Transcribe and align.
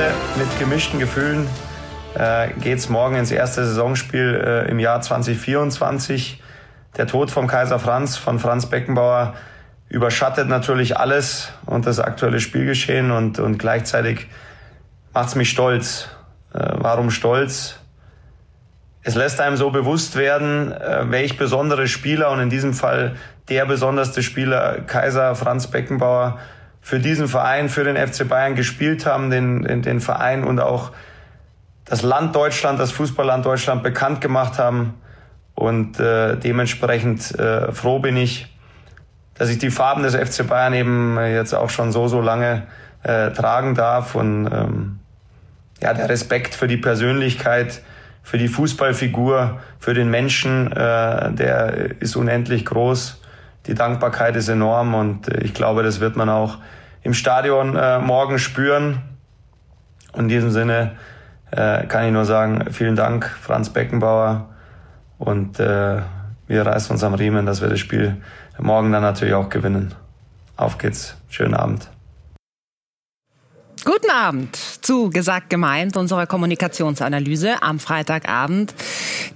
Ende 0.00 0.14
mit 0.38 0.58
gemischten 0.58 0.98
Gefühlen 0.98 1.46
äh, 2.14 2.48
geht 2.60 2.78
es 2.78 2.88
morgen 2.88 3.16
ins 3.16 3.30
erste 3.30 3.66
Saisonspiel 3.66 4.42
äh, 4.42 4.70
im 4.70 4.78
Jahr 4.78 5.02
2024. 5.02 6.42
Der 6.96 7.06
Tod 7.06 7.30
vom 7.30 7.46
Kaiser 7.46 7.78
Franz, 7.78 8.16
von 8.16 8.38
Franz 8.38 8.66
Beckenbauer, 8.66 9.34
überschattet 9.90 10.48
natürlich 10.48 10.96
alles 10.96 11.52
und 11.66 11.84
das 11.84 11.98
aktuelle 12.00 12.40
Spielgeschehen 12.40 13.10
und, 13.10 13.38
und 13.40 13.58
gleichzeitig 13.58 14.28
macht's 15.12 15.34
mich 15.34 15.50
stolz. 15.50 16.08
Äh, 16.54 16.60
warum 16.76 17.10
stolz? 17.10 17.78
Es 19.02 19.16
lässt 19.16 19.40
einem 19.40 19.56
so 19.56 19.70
bewusst 19.70 20.16
werden, 20.16 20.72
äh, 20.72 21.10
welch 21.10 21.36
besondere 21.36 21.88
Spieler 21.88 22.30
und 22.30 22.40
in 22.40 22.48
diesem 22.48 22.72
Fall 22.72 23.16
der 23.50 23.66
besonderste 23.66 24.22
Spieler 24.22 24.80
Kaiser 24.80 25.34
Franz 25.34 25.66
Beckenbauer 25.66 26.38
für 26.80 26.98
diesen 26.98 27.28
Verein, 27.28 27.68
für 27.68 27.84
den 27.84 27.96
FC 27.96 28.28
Bayern 28.28 28.54
gespielt 28.54 29.06
haben, 29.06 29.30
den, 29.30 29.62
den, 29.62 29.82
den 29.82 30.00
Verein 30.00 30.44
und 30.44 30.60
auch 30.60 30.92
das 31.84 32.02
Land 32.02 32.34
Deutschland, 32.34 32.78
das 32.78 32.92
Fußballland 32.92 33.44
Deutschland 33.44 33.82
bekannt 33.82 34.20
gemacht 34.20 34.58
haben. 34.58 34.94
Und 35.54 36.00
äh, 36.00 36.36
dementsprechend 36.36 37.38
äh, 37.38 37.72
froh 37.72 37.98
bin 37.98 38.16
ich, 38.16 38.56
dass 39.34 39.50
ich 39.50 39.58
die 39.58 39.70
Farben 39.70 40.02
des 40.02 40.14
FC 40.14 40.46
Bayern 40.46 40.72
eben 40.72 41.18
jetzt 41.18 41.54
auch 41.54 41.70
schon 41.70 41.92
so, 41.92 42.08
so 42.08 42.20
lange 42.20 42.62
äh, 43.02 43.30
tragen 43.30 43.74
darf. 43.74 44.14
Und 44.14 44.46
ähm, 44.46 45.00
ja, 45.82 45.92
der 45.94 46.08
Respekt 46.08 46.54
für 46.54 46.68
die 46.68 46.76
Persönlichkeit, 46.76 47.82
für 48.22 48.38
die 48.38 48.48
Fußballfigur, 48.48 49.60
für 49.78 49.94
den 49.94 50.10
Menschen, 50.10 50.70
äh, 50.72 51.32
der 51.32 52.00
ist 52.00 52.16
unendlich 52.16 52.64
groß. 52.64 53.19
Die 53.70 53.76
Dankbarkeit 53.76 54.34
ist 54.34 54.48
enorm 54.48 54.94
und 54.94 55.28
äh, 55.28 55.42
ich 55.42 55.54
glaube, 55.54 55.84
das 55.84 56.00
wird 56.00 56.16
man 56.16 56.28
auch 56.28 56.58
im 57.04 57.14
Stadion 57.14 57.76
äh, 57.76 58.00
morgen 58.00 58.40
spüren. 58.40 59.00
Und 60.12 60.24
in 60.24 60.28
diesem 60.28 60.50
Sinne 60.50 60.96
äh, 61.52 61.86
kann 61.86 62.04
ich 62.04 62.12
nur 62.12 62.24
sagen, 62.24 62.64
vielen 62.72 62.96
Dank, 62.96 63.26
Franz 63.26 63.70
Beckenbauer. 63.70 64.48
Und 65.18 65.60
äh, 65.60 66.02
wir 66.48 66.66
reißen 66.66 66.90
uns 66.90 67.04
am 67.04 67.14
Riemen, 67.14 67.46
dass 67.46 67.62
wir 67.62 67.68
das 67.68 67.78
Spiel 67.78 68.16
morgen 68.58 68.90
dann 68.90 69.02
natürlich 69.02 69.34
auch 69.34 69.50
gewinnen. 69.50 69.94
Auf 70.56 70.78
geht's. 70.78 71.16
Schönen 71.28 71.54
Abend. 71.54 71.99
Guten 73.84 74.10
Abend 74.10 74.56
zu 74.82 75.08
Gesagt 75.08 75.48
gemeint, 75.48 75.96
unserer 75.96 76.26
Kommunikationsanalyse 76.26 77.62
am 77.62 77.78
Freitagabend. 77.78 78.74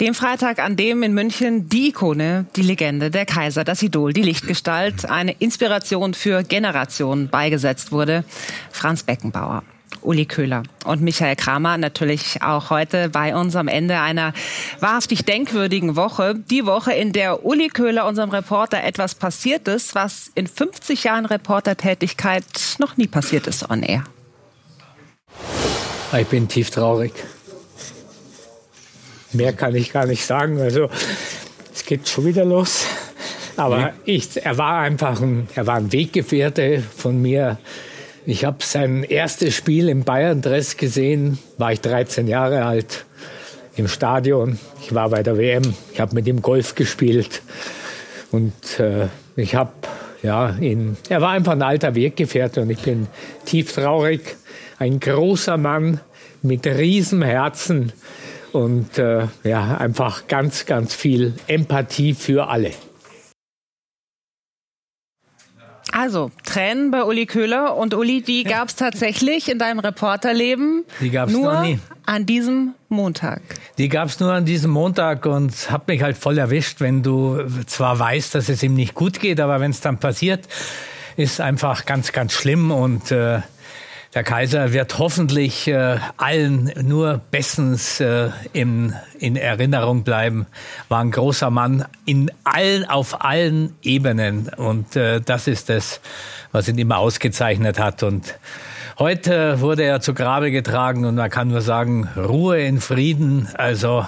Dem 0.00 0.14
Freitag, 0.14 0.58
an 0.58 0.76
dem 0.76 1.02
in 1.02 1.14
München 1.14 1.70
die 1.70 1.88
Ikone, 1.88 2.44
die 2.54 2.62
Legende, 2.62 3.10
der 3.10 3.24
Kaiser, 3.24 3.64
das 3.64 3.82
Idol, 3.82 4.12
die 4.12 4.22
Lichtgestalt, 4.22 5.08
eine 5.08 5.32
Inspiration 5.32 6.12
für 6.12 6.42
Generationen 6.42 7.28
beigesetzt 7.28 7.90
wurde. 7.90 8.24
Franz 8.70 9.02
Beckenbauer. 9.02 9.62
Uli 10.02 10.26
Köhler 10.26 10.64
und 10.84 11.00
Michael 11.00 11.36
Kramer 11.36 11.78
natürlich 11.78 12.42
auch 12.42 12.68
heute 12.68 13.08
bei 13.08 13.34
uns 13.34 13.56
am 13.56 13.68
Ende 13.68 14.00
einer 14.00 14.34
wahrhaftig 14.80 15.24
denkwürdigen 15.24 15.96
Woche. 15.96 16.34
Die 16.34 16.66
Woche, 16.66 16.92
in 16.92 17.14
der 17.14 17.46
Uli 17.46 17.68
Köhler, 17.68 18.06
unserem 18.06 18.28
Reporter, 18.28 18.84
etwas 18.84 19.14
passiert 19.14 19.68
ist, 19.68 19.94
was 19.94 20.30
in 20.34 20.46
50 20.46 21.04
Jahren 21.04 21.24
Reportertätigkeit 21.24 22.76
noch 22.78 22.98
nie 22.98 23.06
passiert 23.06 23.46
ist 23.46 23.70
on 23.70 23.82
air. 23.82 24.04
Ich 26.20 26.28
bin 26.28 26.46
tief 26.46 26.70
traurig. 26.70 27.12
Mehr 29.32 29.52
kann 29.52 29.74
ich 29.74 29.92
gar 29.92 30.06
nicht 30.06 30.24
sagen. 30.24 30.60
Also 30.60 30.88
es 31.74 31.84
geht 31.84 32.08
schon 32.08 32.24
wieder 32.24 32.44
los. 32.44 32.86
Aber 33.56 33.92
ich, 34.04 34.44
er 34.44 34.56
war 34.58 34.80
einfach 34.80 35.20
ein, 35.20 35.48
er 35.54 35.66
war 35.66 35.76
ein 35.76 35.92
Weggefährte 35.92 36.82
von 36.96 37.20
mir. 37.20 37.58
Ich 38.26 38.44
habe 38.44 38.58
sein 38.60 39.02
erstes 39.02 39.54
Spiel 39.54 39.88
im 39.88 40.04
Bayern-Dress 40.04 40.76
gesehen, 40.76 41.38
war 41.58 41.72
ich 41.72 41.80
13 41.80 42.26
Jahre 42.26 42.64
alt, 42.64 43.04
im 43.76 43.88
Stadion. 43.88 44.58
Ich 44.80 44.94
war 44.94 45.10
bei 45.10 45.22
der 45.22 45.36
WM, 45.36 45.74
ich 45.92 46.00
habe 46.00 46.14
mit 46.14 46.26
ihm 46.26 46.42
Golf 46.42 46.74
gespielt. 46.74 47.42
Und 48.30 48.78
äh, 48.78 49.08
ich 49.36 49.54
habe, 49.56 49.72
ja, 50.22 50.56
ihn, 50.60 50.96
er 51.08 51.20
war 51.20 51.30
einfach 51.30 51.52
ein 51.52 51.62
alter 51.62 51.94
Weggefährte 51.94 52.62
und 52.62 52.70
ich 52.70 52.80
bin 52.80 53.08
tief 53.44 53.72
traurig. 53.72 54.36
Ein 54.78 54.98
großer 54.98 55.56
Mann 55.56 56.00
mit 56.44 56.66
Riesenherzen 56.66 57.92
und 58.52 58.98
äh, 58.98 59.26
ja, 59.42 59.76
einfach 59.78 60.28
ganz, 60.28 60.66
ganz 60.66 60.94
viel 60.94 61.34
Empathie 61.48 62.14
für 62.14 62.48
alle. 62.48 62.70
Also, 65.90 66.32
Tränen 66.44 66.90
bei 66.90 67.04
Uli 67.04 67.26
Köhler 67.26 67.76
und 67.76 67.94
Uli, 67.94 68.20
die 68.20 68.42
gab 68.42 68.68
es 68.68 68.74
tatsächlich 68.74 69.48
in 69.48 69.60
deinem 69.60 69.78
Reporterleben. 69.78 70.84
Die 71.00 71.10
gab 71.10 71.28
es 71.28 71.34
nur 71.34 71.52
noch 71.52 71.62
nie. 71.62 71.78
an 72.04 72.26
diesem 72.26 72.74
Montag. 72.88 73.42
Die 73.78 73.88
gab 73.88 74.08
es 74.08 74.18
nur 74.18 74.32
an 74.32 74.44
diesem 74.44 74.72
Montag 74.72 75.24
und 75.24 75.70
hat 75.70 75.86
mich 75.86 76.02
halt 76.02 76.16
voll 76.16 76.36
erwischt, 76.36 76.80
wenn 76.80 77.04
du 77.04 77.44
zwar 77.66 77.96
weißt, 77.96 78.34
dass 78.34 78.48
es 78.48 78.62
ihm 78.64 78.74
nicht 78.74 78.94
gut 78.94 79.20
geht, 79.20 79.38
aber 79.40 79.60
wenn 79.60 79.70
es 79.70 79.80
dann 79.80 79.98
passiert, 79.98 80.48
ist 81.16 81.40
einfach 81.40 81.86
ganz, 81.86 82.10
ganz 82.10 82.32
schlimm 82.32 82.72
und 82.72 83.12
äh, 83.12 83.42
der 84.14 84.22
Kaiser 84.22 84.72
wird 84.72 84.98
hoffentlich 84.98 85.66
äh, 85.66 85.98
allen 86.16 86.72
nur 86.82 87.20
bestens 87.32 87.98
äh, 87.98 88.30
in, 88.52 88.94
in 89.18 89.34
Erinnerung 89.34 90.04
bleiben. 90.04 90.46
War 90.88 91.00
ein 91.00 91.10
großer 91.10 91.50
Mann 91.50 91.84
in 92.04 92.30
allen, 92.44 92.88
auf 92.88 93.24
allen 93.24 93.74
Ebenen. 93.82 94.48
Und 94.56 94.94
äh, 94.94 95.20
das 95.20 95.48
ist 95.48 95.68
das, 95.68 96.00
was 96.52 96.68
ihn 96.68 96.78
immer 96.78 96.98
ausgezeichnet 96.98 97.80
hat. 97.80 98.04
Und 98.04 98.38
heute 99.00 99.60
wurde 99.60 99.82
er 99.82 100.00
zu 100.00 100.14
Grabe 100.14 100.52
getragen 100.52 101.04
und 101.04 101.16
man 101.16 101.30
kann 101.30 101.48
nur 101.48 101.60
sagen, 101.60 102.08
Ruhe 102.16 102.62
in 102.62 102.80
Frieden. 102.80 103.48
Also 103.54 104.06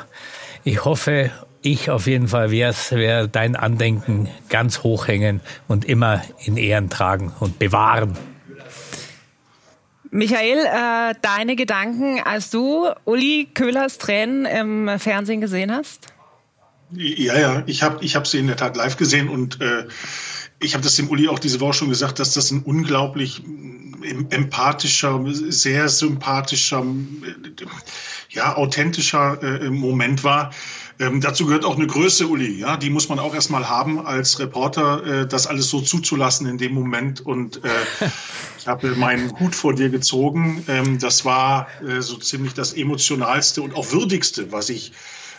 ich 0.63 0.85
hoffe, 0.85 1.31
ich 1.63 1.91
auf 1.91 2.07
jeden 2.07 2.29
Fall 2.29 2.53
werde 2.53 3.29
dein 3.29 3.57
Andenken 3.57 4.29
ganz 4.51 4.85
hoch 4.85 5.09
hängen 5.09 5.41
und 5.67 5.85
immer 5.85 6.23
in 6.45 6.57
Ehren 6.57 6.91
tragen 6.91 7.33
und 7.41 7.59
bewahren. 7.59 8.17
Michael, 10.17 10.65
äh, 10.65 11.15
deine 11.21 11.57
Gedanken, 11.57 12.21
als 12.25 12.49
du 12.49 12.87
Uli 13.05 13.49
Köhlers 13.53 13.99
Tränen 13.99 14.47
im 14.47 14.99
Fernsehen 14.99 15.43
gesehen 15.43 15.71
hast? 15.71 16.07
Ja, 16.91 17.39
ja, 17.39 17.63
ich 17.67 17.83
habe 17.83 18.03
ich 18.03 18.17
hab 18.17 18.27
sie 18.27 18.39
in 18.39 18.47
der 18.47 18.57
Tat 18.57 18.79
live 18.79 18.97
gesehen 18.97 19.29
und 19.29 19.61
äh, 19.61 19.87
ich 20.59 20.73
habe 20.73 20.83
das 20.83 20.97
dem 20.97 21.11
Uli 21.11 21.29
auch 21.29 21.39
diese 21.39 21.61
Woche 21.61 21.75
schon 21.75 21.91
gesagt, 21.91 22.19
dass 22.19 22.33
das 22.33 22.51
ein 22.51 22.63
unglaublich 22.63 23.43
mm, 23.45 24.29
empathischer, 24.31 25.23
sehr 25.27 25.91
sympathischer, 25.91 26.83
ja, 28.31 28.57
authentischer 28.57 29.43
äh, 29.43 29.69
Moment 29.69 30.25
war. 30.25 30.51
Ähm, 30.99 31.21
dazu 31.21 31.45
gehört 31.45 31.65
auch 31.65 31.77
eine 31.77 31.87
Größe, 31.87 32.27
Uli. 32.27 32.59
Ja, 32.59 32.77
die 32.77 32.89
muss 32.89 33.09
man 33.09 33.19
auch 33.19 33.35
erstmal 33.35 33.69
haben 33.69 34.05
als 34.05 34.39
Reporter, 34.39 35.05
äh, 35.05 35.27
das 35.27 35.47
alles 35.47 35.69
so 35.69 35.81
zuzulassen 35.81 36.47
in 36.47 36.57
dem 36.57 36.73
Moment. 36.73 37.21
Und 37.21 37.63
äh, 37.65 37.69
ich 38.59 38.67
habe 38.67 38.95
meinen 38.97 39.39
Hut 39.39 39.55
vor 39.55 39.75
dir 39.75 39.91
gezogen. 39.91 40.65
Ähm, 40.69 40.99
das 40.99 41.25
war 41.25 41.69
äh, 41.87 42.01
so 42.01 42.17
ziemlich 42.17 42.55
das 42.55 42.73
emotionalste 42.73 43.61
und 43.61 43.75
auch 43.75 43.93
würdigste, 43.93 44.53
was 44.53 44.71
ich 44.71 44.93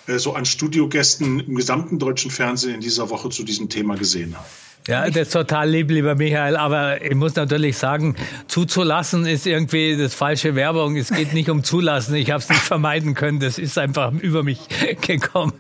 äh, 0.08 0.20
so 0.20 0.34
an 0.34 0.46
Studiogästen 0.46 1.40
im 1.40 1.56
gesamten 1.56 1.98
deutschen 1.98 2.30
Fernsehen 2.30 2.76
in 2.76 2.82
dieser 2.82 3.10
Woche 3.10 3.30
zu 3.30 3.44
diesem 3.44 3.70
Thema 3.70 3.96
gesehen 3.96 4.36
habe. 4.36 4.48
Ja, 4.88 5.06
das 5.08 5.28
ist 5.28 5.34
total 5.34 5.70
lieb, 5.70 5.92
lieber 5.92 6.16
Michael. 6.16 6.56
Aber 6.56 7.04
ich 7.04 7.16
muss 7.16 7.36
natürlich 7.36 7.78
sagen, 7.78 8.16
zuzulassen 8.48 9.26
ist 9.26 9.46
irgendwie 9.46 9.98
das 9.98 10.14
falsche 10.14 10.56
Werbung. 10.56 10.96
Es 10.96 11.10
geht 11.10 11.34
nicht 11.34 11.50
um 11.50 11.64
zulassen. 11.64 12.16
Ich 12.16 12.32
habe 12.32 12.40
es 12.40 12.50
nicht 12.50 12.62
vermeiden 12.62 13.14
können. 13.14 13.40
Das 13.40 13.60
ist 13.60 13.78
einfach 13.78 14.14
über 14.14 14.44
mich 14.44 14.60
gekommen. 15.02 15.54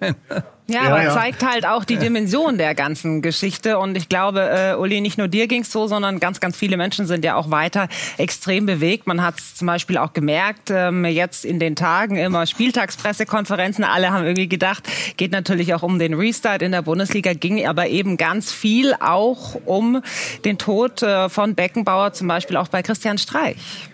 Ja, 0.70 0.84
ja 0.84 0.90
aber 0.90 1.04
ja. 1.04 1.14
zeigt 1.14 1.44
halt 1.46 1.66
auch 1.66 1.86
die 1.86 1.98
Dimension 1.98 2.58
der 2.58 2.76
ganzen 2.76 3.22
Geschichte. 3.22 3.80
Und 3.80 3.96
ich 3.96 4.10
glaube, 4.10 4.42
äh, 4.42 4.76
Uli, 4.76 5.00
nicht 5.02 5.18
nur 5.18 5.28
dir 5.28 5.48
ging's 5.48 5.72
so, 5.72 5.88
sondern 5.88 6.20
ganz, 6.20 6.40
ganz 6.40 6.58
viele 6.58 6.75
Menschen 6.75 7.06
sind 7.06 7.24
ja 7.24 7.36
auch 7.36 7.50
weiter 7.52 7.88
extrem 8.18 8.66
bewegt. 8.66 9.08
Man 9.08 9.24
hat 9.24 9.40
es 9.40 9.56
zum 9.56 9.68
Beispiel 9.68 9.98
auch 9.98 10.14
gemerkt, 10.14 10.69
ähm, 10.69 11.06
jetzt 11.06 11.46
in 11.46 11.60
den 11.60 11.75
Tagen 11.75 12.18
immer 12.18 12.46
Spieltagspressekonferenzen. 12.46 13.84
Alle 13.84 14.12
haben 14.12 14.25
irgendwie 14.25 14.50
gedacht, 14.50 14.84
geht 15.16 15.31
natürlich 15.31 15.74
auch 15.74 15.84
um 15.84 16.00
den 16.00 16.14
Restart 16.14 16.62
in 16.62 16.74
der 16.74 16.81
Bundesliga, 16.81 17.34
ging 17.34 17.66
aber 17.66 17.88
eben 17.88 18.18
ganz 18.18 18.52
viel 18.52 18.94
auch 19.00 19.56
um 19.66 20.02
den 20.44 20.58
Tod 20.58 21.02
äh, 21.02 21.30
von 21.30 21.56
Beckenbauer, 21.56 22.13
zum 22.13 22.28
Beispiel 22.28 22.58
auch 22.58 22.68
bei 22.68 22.84
Christian 22.84 23.18
Streich. 23.18 23.88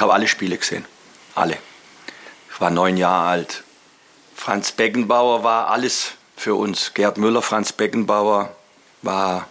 Ich 0.00 0.02
habe 0.02 0.14
alle 0.14 0.28
Spiele 0.28 0.56
gesehen. 0.56 0.86
Alle. 1.34 1.58
Ich 2.50 2.58
war 2.58 2.70
neun 2.70 2.96
Jahre 2.96 3.28
alt. 3.28 3.64
Franz 4.34 4.72
Beckenbauer 4.72 5.44
war 5.44 5.68
alles 5.68 6.12
für 6.38 6.54
uns. 6.54 6.94
Gerd 6.94 7.18
Müller, 7.18 7.42
Franz 7.42 7.74
Beckenbauer 7.74 8.56
war 9.02 9.46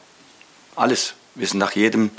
alles. 0.76 1.14
Wir 1.36 1.46
sind 1.46 1.60
nach 1.60 1.74
jedem, 1.74 2.10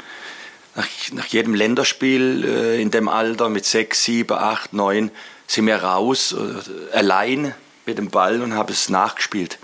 nach, 0.77 0.87
nach 1.11 1.27
jedem 1.27 1.55
Länderspiel 1.55 2.45
äh, 2.45 2.81
in 2.81 2.93
dem 2.93 3.09
Alter 3.09 3.49
mit 3.49 3.65
sechs, 3.65 4.05
sieben, 4.05 4.39
acht, 4.39 4.75
neun 4.75 5.11
sind 5.49 5.67
wir 5.67 5.83
raus, 5.83 6.33
äh, 6.33 6.97
allein 6.97 7.53
mit 7.85 7.99
dem 7.99 8.11
Ball 8.11 8.43
und 8.43 8.55
haben 8.55 8.73
es 8.73 8.89
nachgespielt. 8.91 9.59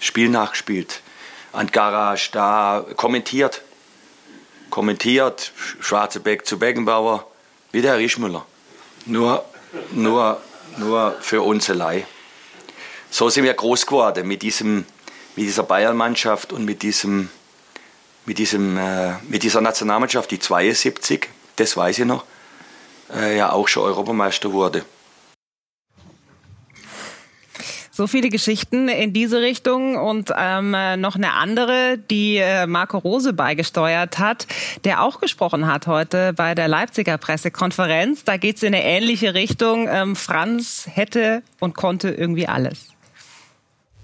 Spiel 0.00 0.30
nachgespielt. 0.30 1.02
an 1.52 1.66
Garage 1.66 2.30
da 2.32 2.82
kommentiert. 2.96 3.60
Kommentiert, 4.70 5.52
Schwarzebeck 5.80 6.46
zu 6.46 6.58
Beckenbauer, 6.58 7.26
wie 7.76 7.82
der 7.82 7.90
Herr 7.90 7.98
Rischmüller. 7.98 8.46
Nur, 9.04 9.44
nur, 9.92 10.40
nur 10.78 11.14
für 11.20 11.42
uns 11.42 11.68
allein. 11.68 12.04
So 13.10 13.28
sind 13.28 13.44
wir 13.44 13.52
groß 13.52 13.84
geworden 13.84 14.26
mit, 14.26 14.40
diesem, 14.40 14.86
mit 15.36 15.44
dieser 15.44 15.62
Bayern-Mannschaft 15.62 16.54
und 16.54 16.64
mit, 16.64 16.80
diesem, 16.80 17.28
mit, 18.24 18.38
diesem, 18.38 18.78
äh, 18.78 19.18
mit 19.28 19.42
dieser 19.42 19.60
Nationalmannschaft, 19.60 20.30
die 20.30 20.38
72, 20.38 21.28
das 21.56 21.76
weiß 21.76 21.98
ich 21.98 22.06
noch, 22.06 22.24
äh, 23.14 23.36
ja 23.36 23.52
auch 23.52 23.68
schon 23.68 23.82
Europameister 23.82 24.54
wurde. 24.54 24.82
So 27.96 28.06
viele 28.06 28.28
Geschichten 28.28 28.90
in 28.90 29.14
diese 29.14 29.40
Richtung 29.40 29.96
und 29.96 30.30
ähm, 30.36 30.72
noch 31.00 31.14
eine 31.14 31.32
andere, 31.32 31.96
die 31.96 32.36
äh, 32.36 32.66
Marco 32.66 32.98
Rose 32.98 33.32
beigesteuert 33.32 34.18
hat, 34.18 34.46
der 34.84 35.02
auch 35.02 35.18
gesprochen 35.18 35.66
hat 35.66 35.86
heute 35.86 36.34
bei 36.34 36.54
der 36.54 36.68
Leipziger 36.68 37.16
Pressekonferenz. 37.16 38.24
Da 38.24 38.36
geht 38.36 38.56
es 38.56 38.62
in 38.64 38.74
eine 38.74 38.84
ähnliche 38.84 39.32
Richtung. 39.32 39.88
Ähm, 39.90 40.14
Franz 40.14 40.86
hätte 40.92 41.42
und 41.58 41.74
konnte 41.74 42.10
irgendwie 42.10 42.46
alles. 42.46 42.88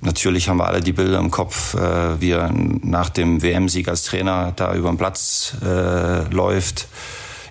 Natürlich 0.00 0.48
haben 0.48 0.56
wir 0.56 0.68
alle 0.68 0.80
die 0.80 0.94
Bilder 0.94 1.18
im 1.18 1.30
Kopf, 1.30 1.74
äh, 1.74 2.18
wie 2.18 2.30
er 2.30 2.50
nach 2.50 3.10
dem 3.10 3.42
WM-Sieg 3.42 3.88
als 3.88 4.04
Trainer 4.04 4.54
da 4.56 4.74
über 4.74 4.88
den 4.88 4.96
Platz 4.96 5.54
äh, 5.62 6.32
läuft, 6.32 6.88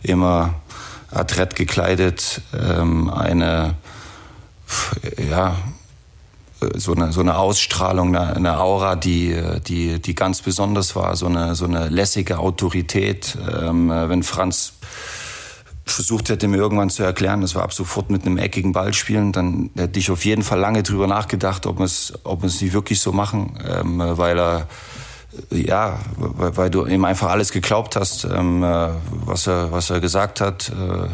immer 0.01 0.55
adrett 1.11 1.55
gekleidet, 1.55 2.41
ähm, 2.59 3.11
eine 3.11 3.75
ja 5.29 5.55
so 6.75 6.93
eine, 6.93 7.11
so 7.11 7.21
eine 7.21 7.37
Ausstrahlung, 7.37 8.15
eine, 8.15 8.35
eine 8.35 8.59
Aura, 8.59 8.95
die, 8.95 9.35
die, 9.67 10.01
die 10.01 10.15
ganz 10.15 10.41
besonders 10.41 10.95
war, 10.95 11.15
so 11.15 11.25
eine, 11.25 11.55
so 11.55 11.65
eine 11.65 11.89
lässige 11.89 12.39
Autorität. 12.39 13.37
Ähm, 13.61 13.89
wenn 13.89 14.23
Franz 14.23 14.73
versucht 15.85 16.29
hätte, 16.29 16.47
mir 16.47 16.57
irgendwann 16.57 16.89
zu 16.89 17.03
erklären, 17.03 17.41
das 17.41 17.55
war 17.55 17.63
ab 17.63 17.73
sofort 17.73 18.09
mit 18.09 18.25
einem 18.25 18.37
eckigen 18.37 18.71
Ball 18.71 18.93
spielen, 18.93 19.31
dann 19.31 19.71
hätte 19.75 19.99
ich 19.99 20.11
auf 20.11 20.25
jeden 20.25 20.43
Fall 20.43 20.59
lange 20.59 20.83
drüber 20.83 21.07
nachgedacht, 21.07 21.65
ob 21.65 21.79
wir 21.79 21.85
es, 21.85 22.13
ob 22.23 22.41
wir 22.41 22.47
es 22.47 22.61
nicht 22.61 22.73
wirklich 22.73 22.99
so 22.99 23.11
machen, 23.11 23.59
ähm, 23.67 23.99
weil 23.99 24.39
er, 24.39 24.67
ja, 25.49 25.99
weil, 26.17 26.57
weil, 26.57 26.69
du 26.69 26.85
ihm 26.85 27.05
einfach 27.05 27.29
alles 27.29 27.51
geglaubt 27.51 27.95
hast, 27.95 28.25
ähm, 28.25 28.61
was 28.61 29.47
er, 29.47 29.71
was 29.71 29.89
er 29.89 29.99
gesagt 29.99 30.41
hat, 30.41 30.69
äh, 30.69 31.07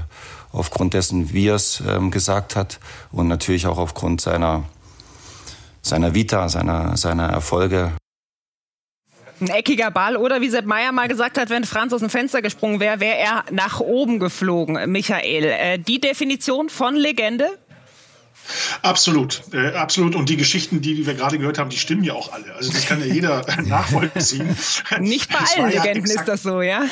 aufgrund 0.51 0.93
dessen, 0.93 1.33
wie 1.33 1.47
er 1.47 1.55
es 1.55 1.81
ähm, 1.87 2.11
gesagt 2.11 2.55
hat 2.55 2.79
und 3.11 3.27
natürlich 3.27 3.67
auch 3.67 3.77
aufgrund 3.77 4.21
seiner, 4.21 4.63
seiner 5.87 6.13
Vita, 6.13 6.49
seiner, 6.49 6.97
seiner 6.97 7.29
Erfolge. 7.29 7.91
Ein 9.39 9.49
eckiger 9.49 9.91
Ball 9.91 10.17
oder 10.17 10.41
wie 10.41 10.49
Sepp 10.49 10.65
Meier 10.65 10.91
mal 10.91 11.07
gesagt 11.07 11.37
hat, 11.37 11.49
wenn 11.51 11.63
Franz 11.63 11.93
aus 11.93 11.99
dem 11.99 12.09
Fenster 12.09 12.41
gesprungen 12.41 12.79
wäre, 12.79 12.99
wäre 12.99 13.17
er 13.17 13.45
nach 13.51 13.79
oben 13.79 14.19
geflogen, 14.19 14.91
Michael. 14.91 15.43
Äh, 15.43 15.77
die 15.77 15.99
Definition 16.01 16.69
von 16.69 16.95
Legende? 16.95 17.59
Absolut, 18.81 19.41
äh, 19.53 19.69
absolut. 19.69 20.15
Und 20.15 20.29
die 20.29 20.37
Geschichten, 20.37 20.81
die, 20.81 21.05
wir 21.05 21.13
gerade 21.13 21.37
gehört 21.37 21.59
haben, 21.59 21.69
die 21.69 21.77
stimmen 21.77 22.03
ja 22.03 22.13
auch 22.13 22.31
alle. 22.31 22.53
Also 22.55 22.71
das 22.71 22.85
kann 22.85 22.99
ja 22.99 23.05
jeder 23.05 23.45
nachvollziehen. 23.65 24.55
Nicht 24.99 25.31
bei 25.31 25.39
allen 25.39 25.71
ja 25.71 25.83
Legenden 25.83 26.11
ist 26.11 26.27
das 26.27 26.43
so, 26.43 26.61
ja? 26.61 26.85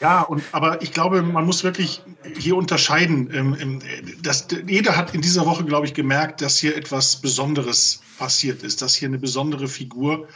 Ja, 0.00 0.22
und, 0.22 0.42
aber 0.52 0.82
ich 0.82 0.92
glaube, 0.92 1.22
man 1.22 1.44
muss 1.44 1.64
wirklich 1.64 2.02
hier 2.38 2.56
unterscheiden. 2.56 3.30
Ähm, 3.32 3.56
ähm, 3.60 3.82
dass, 4.22 4.46
jeder 4.66 4.96
hat 4.96 5.14
in 5.14 5.20
dieser 5.20 5.46
Woche, 5.46 5.64
glaube 5.64 5.86
ich, 5.86 5.94
gemerkt, 5.94 6.40
dass 6.40 6.58
hier 6.58 6.76
etwas 6.76 7.16
Besonderes 7.16 8.00
passiert 8.18 8.62
ist, 8.62 8.82
dass 8.82 8.94
hier 8.94 9.08
eine 9.08 9.18
besondere 9.18 9.68
Figur 9.68 10.28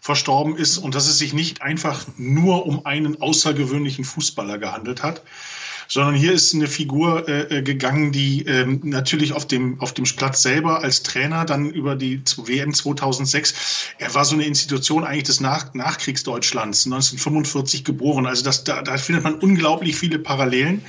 verstorben 0.00 0.56
ist 0.56 0.78
und 0.78 0.94
dass 0.94 1.06
es 1.06 1.18
sich 1.18 1.34
nicht 1.34 1.62
einfach 1.62 2.06
nur 2.16 2.66
um 2.66 2.86
einen 2.86 3.20
außergewöhnlichen 3.20 4.04
Fußballer 4.04 4.58
gehandelt 4.58 5.02
hat, 5.02 5.22
sondern 5.90 6.14
hier 6.14 6.32
ist 6.32 6.54
eine 6.54 6.68
Figur 6.68 7.28
äh, 7.28 7.58
äh, 7.58 7.62
gegangen, 7.62 8.12
die 8.12 8.44
ähm, 8.46 8.80
natürlich 8.84 9.32
auf 9.32 9.46
dem, 9.46 9.80
auf 9.80 9.92
dem 9.92 10.04
Platz 10.04 10.40
selber 10.40 10.82
als 10.82 11.02
Trainer 11.02 11.44
dann 11.44 11.68
über 11.68 11.96
die 11.96 12.22
WM 12.36 12.72
2006, 12.72 13.88
er 13.98 14.14
war 14.14 14.24
so 14.24 14.36
eine 14.36 14.44
Institution 14.44 15.02
eigentlich 15.02 15.24
des 15.24 15.40
Nach 15.40 15.74
Nachkriegsdeutschlands, 15.74 16.86
1945 16.86 17.84
geboren. 17.84 18.26
Also 18.26 18.44
das, 18.44 18.62
da, 18.62 18.82
da 18.82 18.96
findet 18.98 19.24
man 19.24 19.34
unglaublich 19.34 19.96
viele 19.96 20.20
Parallelen. 20.20 20.82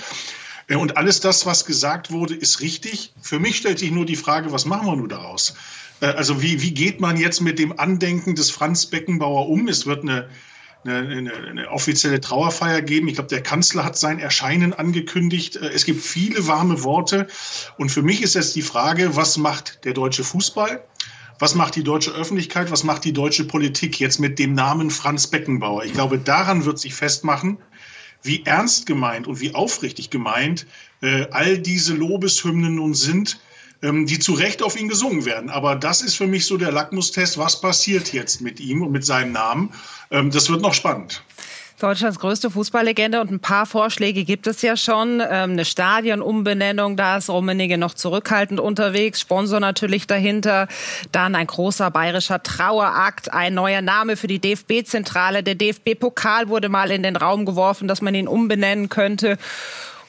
Äh, 0.67 0.75
und 0.75 0.97
alles 0.97 1.19
das, 1.19 1.47
was 1.47 1.65
gesagt 1.65 2.11
wurde, 2.11 2.35
ist 2.35 2.61
richtig. 2.61 3.11
Für 3.23 3.39
mich 3.39 3.57
stellt 3.57 3.79
sich 3.79 3.89
nur 3.89 4.05
die 4.05 4.15
Frage, 4.15 4.51
was 4.51 4.65
machen 4.65 4.85
wir 4.85 4.95
nun 4.95 5.09
daraus? 5.09 5.55
Äh, 6.01 6.07
also 6.07 6.43
wie, 6.43 6.61
wie 6.61 6.75
geht 6.75 7.01
man 7.01 7.17
jetzt 7.17 7.41
mit 7.41 7.57
dem 7.57 7.79
Andenken 7.79 8.35
des 8.35 8.51
Franz 8.51 8.85
Beckenbauer 8.85 9.49
um? 9.49 9.67
Es 9.67 9.87
wird 9.87 10.03
eine 10.03 10.29
eine, 10.83 10.97
eine, 10.97 11.33
eine 11.33 11.69
offizielle 11.69 12.19
Trauerfeier 12.19 12.81
geben. 12.81 13.07
Ich 13.07 13.15
glaube, 13.15 13.29
der 13.29 13.43
Kanzler 13.43 13.85
hat 13.85 13.97
sein 13.97 14.19
Erscheinen 14.19 14.73
angekündigt. 14.73 15.55
Äh, 15.55 15.69
es 15.69 15.85
gibt 15.85 16.01
viele 16.01 16.47
warme 16.47 16.83
Worte. 16.83 17.27
Und 17.77 17.89
für 17.89 18.01
mich 18.01 18.21
ist 18.21 18.35
jetzt 18.35 18.55
die 18.55 18.61
Frage, 18.61 19.15
was 19.15 19.37
macht 19.37 19.85
der 19.85 19.93
deutsche 19.93 20.23
Fußball? 20.23 20.83
Was 21.39 21.55
macht 21.55 21.75
die 21.75 21.83
deutsche 21.83 22.11
Öffentlichkeit? 22.11 22.69
Was 22.71 22.83
macht 22.83 23.03
die 23.03 23.13
deutsche 23.13 23.45
Politik 23.45 23.99
jetzt 23.99 24.19
mit 24.19 24.37
dem 24.37 24.53
Namen 24.53 24.91
Franz 24.91 25.27
Beckenbauer? 25.27 25.83
Ich 25.85 25.93
glaube, 25.93 26.19
daran 26.19 26.65
wird 26.65 26.77
sich 26.77 26.93
festmachen, 26.93 27.57
wie 28.21 28.45
ernst 28.45 28.85
gemeint 28.85 29.27
und 29.27 29.39
wie 29.39 29.55
aufrichtig 29.55 30.11
gemeint 30.11 30.67
äh, 31.01 31.25
all 31.31 31.57
diese 31.57 31.95
Lobeshymnen 31.95 32.75
nun 32.75 32.93
sind, 32.93 33.39
die 33.81 34.19
zu 34.19 34.33
Recht 34.33 34.61
auf 34.61 34.79
ihn 34.79 34.89
gesungen 34.89 35.25
werden. 35.25 35.49
Aber 35.49 35.75
das 35.75 36.01
ist 36.01 36.15
für 36.15 36.27
mich 36.27 36.45
so 36.45 36.57
der 36.57 36.71
Lackmustest, 36.71 37.37
was 37.37 37.59
passiert 37.61 38.13
jetzt 38.13 38.41
mit 38.41 38.59
ihm 38.59 38.83
und 38.83 38.91
mit 38.91 39.05
seinem 39.05 39.31
Namen. 39.31 39.73
Ähm, 40.11 40.31
das 40.31 40.49
wird 40.49 40.61
noch 40.61 40.73
spannend. 40.73 41.23
Deutschlands 41.81 42.19
größte 42.19 42.51
Fußballlegende 42.51 43.19
und 43.21 43.31
ein 43.31 43.39
paar 43.39 43.65
Vorschläge 43.65 44.23
gibt 44.23 44.45
es 44.45 44.61
ja 44.61 44.77
schon. 44.77 45.19
Ähm, 45.19 45.51
eine 45.51 45.65
Stadionumbenennung, 45.65 46.95
da 46.95 47.17
ist 47.17 47.27
Rummenigge 47.27 47.79
noch 47.79 47.95
zurückhaltend 47.95 48.59
unterwegs. 48.59 49.19
Sponsor 49.19 49.59
natürlich 49.59 50.05
dahinter. 50.05 50.67
Dann 51.11 51.33
ein 51.33 51.47
großer 51.47 51.89
bayerischer 51.89 52.43
Trauerakt, 52.43 53.33
ein 53.33 53.55
neuer 53.55 53.81
Name 53.81 54.15
für 54.15 54.27
die 54.27 54.37
DFB-Zentrale. 54.37 55.41
Der 55.41 55.55
DFB-Pokal 55.55 56.49
wurde 56.49 56.69
mal 56.69 56.91
in 56.91 57.01
den 57.01 57.15
Raum 57.15 57.47
geworfen, 57.47 57.87
dass 57.87 58.01
man 58.01 58.13
ihn 58.13 58.27
umbenennen 58.27 58.89
könnte. 58.89 59.39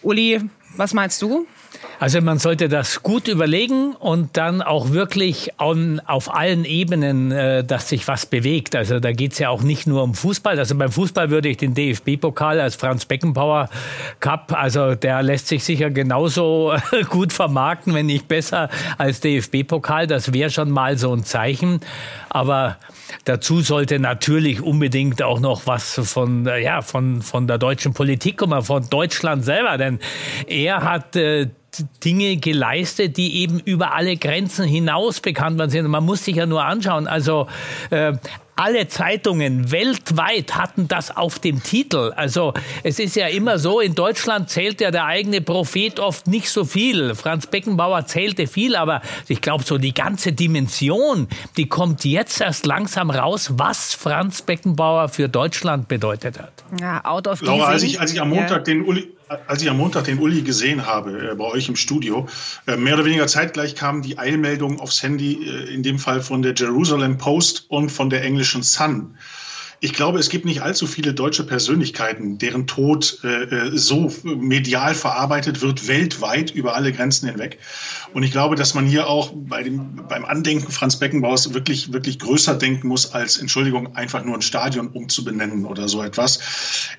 Uli, 0.02 0.42
was 0.76 0.92
meinst 0.92 1.22
du? 1.22 1.46
Also 2.02 2.20
man 2.20 2.40
sollte 2.40 2.69
das 2.69 3.04
gut 3.04 3.28
überlegen 3.28 3.94
und 3.94 4.37
dann 4.37 4.60
auch 4.60 4.90
wirklich 4.90 5.52
on, 5.60 6.00
auf 6.04 6.34
allen 6.34 6.64
Ebenen, 6.64 7.31
äh, 7.31 7.62
dass 7.62 7.91
sich 7.91 8.08
was 8.08 8.27
bewegt. 8.27 8.74
Also 8.74 8.98
da 8.98 9.12
geht's 9.12 9.38
ja 9.38 9.50
auch 9.50 9.62
nicht 9.62 9.86
nur 9.86 10.03
um 10.03 10.17
Fußball. 10.17 10.58
Also 10.58 10.74
beim 10.74 10.91
Fußball 10.91 11.31
würde 11.31 11.48
ich 11.48 11.58
den 11.58 11.74
DFB-Pokal 11.74 12.58
als 12.58 12.74
Franz 12.74 13.05
Beckenbauer 13.05 13.70
Cup, 14.19 14.53
also 14.53 14.96
der 14.96 15.22
lässt 15.22 15.46
sich 15.46 15.62
sicher 15.62 15.91
genauso 15.91 16.74
gut 17.08 17.32
vermarkten, 17.32 17.94
wenn 17.94 18.06
nicht 18.06 18.27
besser 18.27 18.69
als 18.98 19.20
DFB-Pokal. 19.20 20.08
Das 20.08 20.32
wäre 20.32 20.50
schon 20.50 20.72
mal 20.72 20.98
so 20.98 21.15
ein 21.15 21.22
Zeichen. 21.22 21.79
Aber 22.31 22.79
dazu 23.27 23.60
sollte 23.60 24.00
natürlich 24.00 24.60
unbedingt 24.60 25.22
auch 25.22 25.38
noch 25.38 25.69
was 25.69 26.00
von, 26.03 26.50
ja, 26.60 26.82
von, 26.82 27.22
von 27.22 27.46
der 27.46 27.58
deutschen 27.58 27.94
Politik 27.94 28.38
kommen, 28.38 28.60
von 28.62 28.91
Deutschland 28.91 29.44
selber. 29.44 29.79
Denn 29.79 30.00
er 30.48 30.82
hat 30.82 31.15
äh, 31.15 31.46
Dinge 32.05 32.37
geleistet, 32.37 33.17
die 33.17 33.37
eben 33.43 33.61
über 33.61 33.94
alle 33.94 34.17
Grenzen 34.17 34.67
hinaus 34.67 35.20
bekannt 35.20 35.70
sind. 35.70 35.87
Man 35.89 36.05
muss 36.05 36.25
sich 36.25 36.37
ja 36.37 36.46
nur 36.46 36.65
anschauen. 36.65 37.06
Also 37.06 37.46
äh, 37.91 38.15
alle 38.56 38.87
Zeitungen 38.87 39.72
weltweit 39.72 40.56
hatten 40.56 40.87
das 40.87 41.17
auf 41.17 41.39
dem 41.39 41.63
Titel. 41.63 42.13
Also 42.15 42.53
es 42.82 42.99
ist 42.99 43.17
ja 43.17 43.27
immer 43.27 43.58
so, 43.58 43.81
in 43.81 43.94
Deutschland 43.94 44.51
zählt 44.51 44.81
ja 44.81 44.91
der 44.91 45.06
eigene 45.06 45.41
Prophet 45.41 45.99
oft 45.99 46.27
nicht 46.27 46.51
so 46.51 46.65
viel. 46.65 47.15
Franz 47.15 47.46
Beckenbauer 47.46 48.06
zählte 48.06 48.46
viel, 48.46 48.77
aber 48.77 49.01
ich 49.29 49.41
glaube, 49.41 49.65
so 49.65 49.79
die 49.79 49.94
ganze 49.94 50.32
Dimension, 50.32 51.29
die 51.56 51.67
kommt 51.67 52.05
jetzt 52.05 52.41
erst 52.41 52.67
langsam 52.67 53.11
raus, 53.11 53.53
was 53.55 53.94
Franz 53.94 54.43
Beckenbauer 54.43 55.08
für 55.08 55.29
Deutschland 55.29 55.89
bedeutet 55.89 56.39
hat. 56.39 56.53
Ja, 56.81 57.05
out 57.05 57.27
of 57.27 57.41
Laura, 57.41 57.67
als 57.67 57.82
ich, 57.82 58.01
als 58.01 58.13
ich 58.13 58.20
am 58.20 58.29
Montag 58.29 58.51
ja. 58.51 58.75
den 58.75 58.84
Uli 58.84 59.08
als 59.46 59.62
ich 59.62 59.70
am 59.70 59.79
Montag 59.79 60.05
den 60.05 60.19
Uli 60.19 60.43
gesehen 60.43 60.86
habe 60.86 61.31
äh, 61.31 61.34
bei 61.34 61.44
euch 61.44 61.69
im 61.69 61.77
Studio, 61.77 62.29
äh, 62.67 62.77
mehr 62.77 62.94
oder 62.94 63.05
weniger 63.05 63.27
zeitgleich 63.27 63.74
kamen 63.74 64.03
die 64.03 64.19
Eilmeldungen 64.19 64.81
aufs 64.81 65.03
Handy, 65.03 65.44
äh, 65.44 65.74
in 65.74 65.82
dem 65.82 65.98
Fall 65.98 66.22
von 66.22 66.43
der 66.43 66.55
Jerusalem 66.55 67.19
Post 67.19 67.67
und 67.69 67.91
von 67.91 68.10
der 68.10 68.22
englischen 68.22 68.62
Sun. 68.62 69.17
Ich 69.84 69.94
glaube, 69.94 70.20
es 70.20 70.29
gibt 70.29 70.44
nicht 70.44 70.62
allzu 70.62 70.86
viele 70.86 71.12
deutsche 71.12 71.43
Persönlichkeiten, 71.43 72.39
deren 72.39 72.69
Tod 72.69 73.19
äh, 73.24 73.43
äh, 73.43 73.77
so 73.77 74.12
medial 74.22 74.94
verarbeitet 74.94 75.60
wird, 75.60 75.89
weltweit 75.89 76.53
über 76.53 76.77
alle 76.77 76.93
Grenzen 76.93 77.29
hinweg. 77.29 77.58
Und 78.15 78.22
ich 78.22 78.31
glaube, 78.31 78.55
dass 78.55 78.74
man 78.74 78.86
hier 78.86 79.08
auch 79.08 79.32
bei 79.34 79.65
dem, 79.65 80.06
beim 80.08 80.24
Andenken 80.24 80.70
Franz 80.70 81.01
Beckenbauers 81.01 81.53
wirklich, 81.53 81.93
wirklich 81.93 82.20
größer 82.20 82.55
denken 82.55 82.86
muss, 82.86 83.12
als, 83.12 83.39
Entschuldigung, 83.39 83.96
einfach 83.96 84.24
nur 84.24 84.36
ein 84.36 84.43
Stadion 84.43 84.86
umzubenennen 84.86 85.65
oder 85.65 85.89
so 85.89 86.01
etwas. 86.01 86.39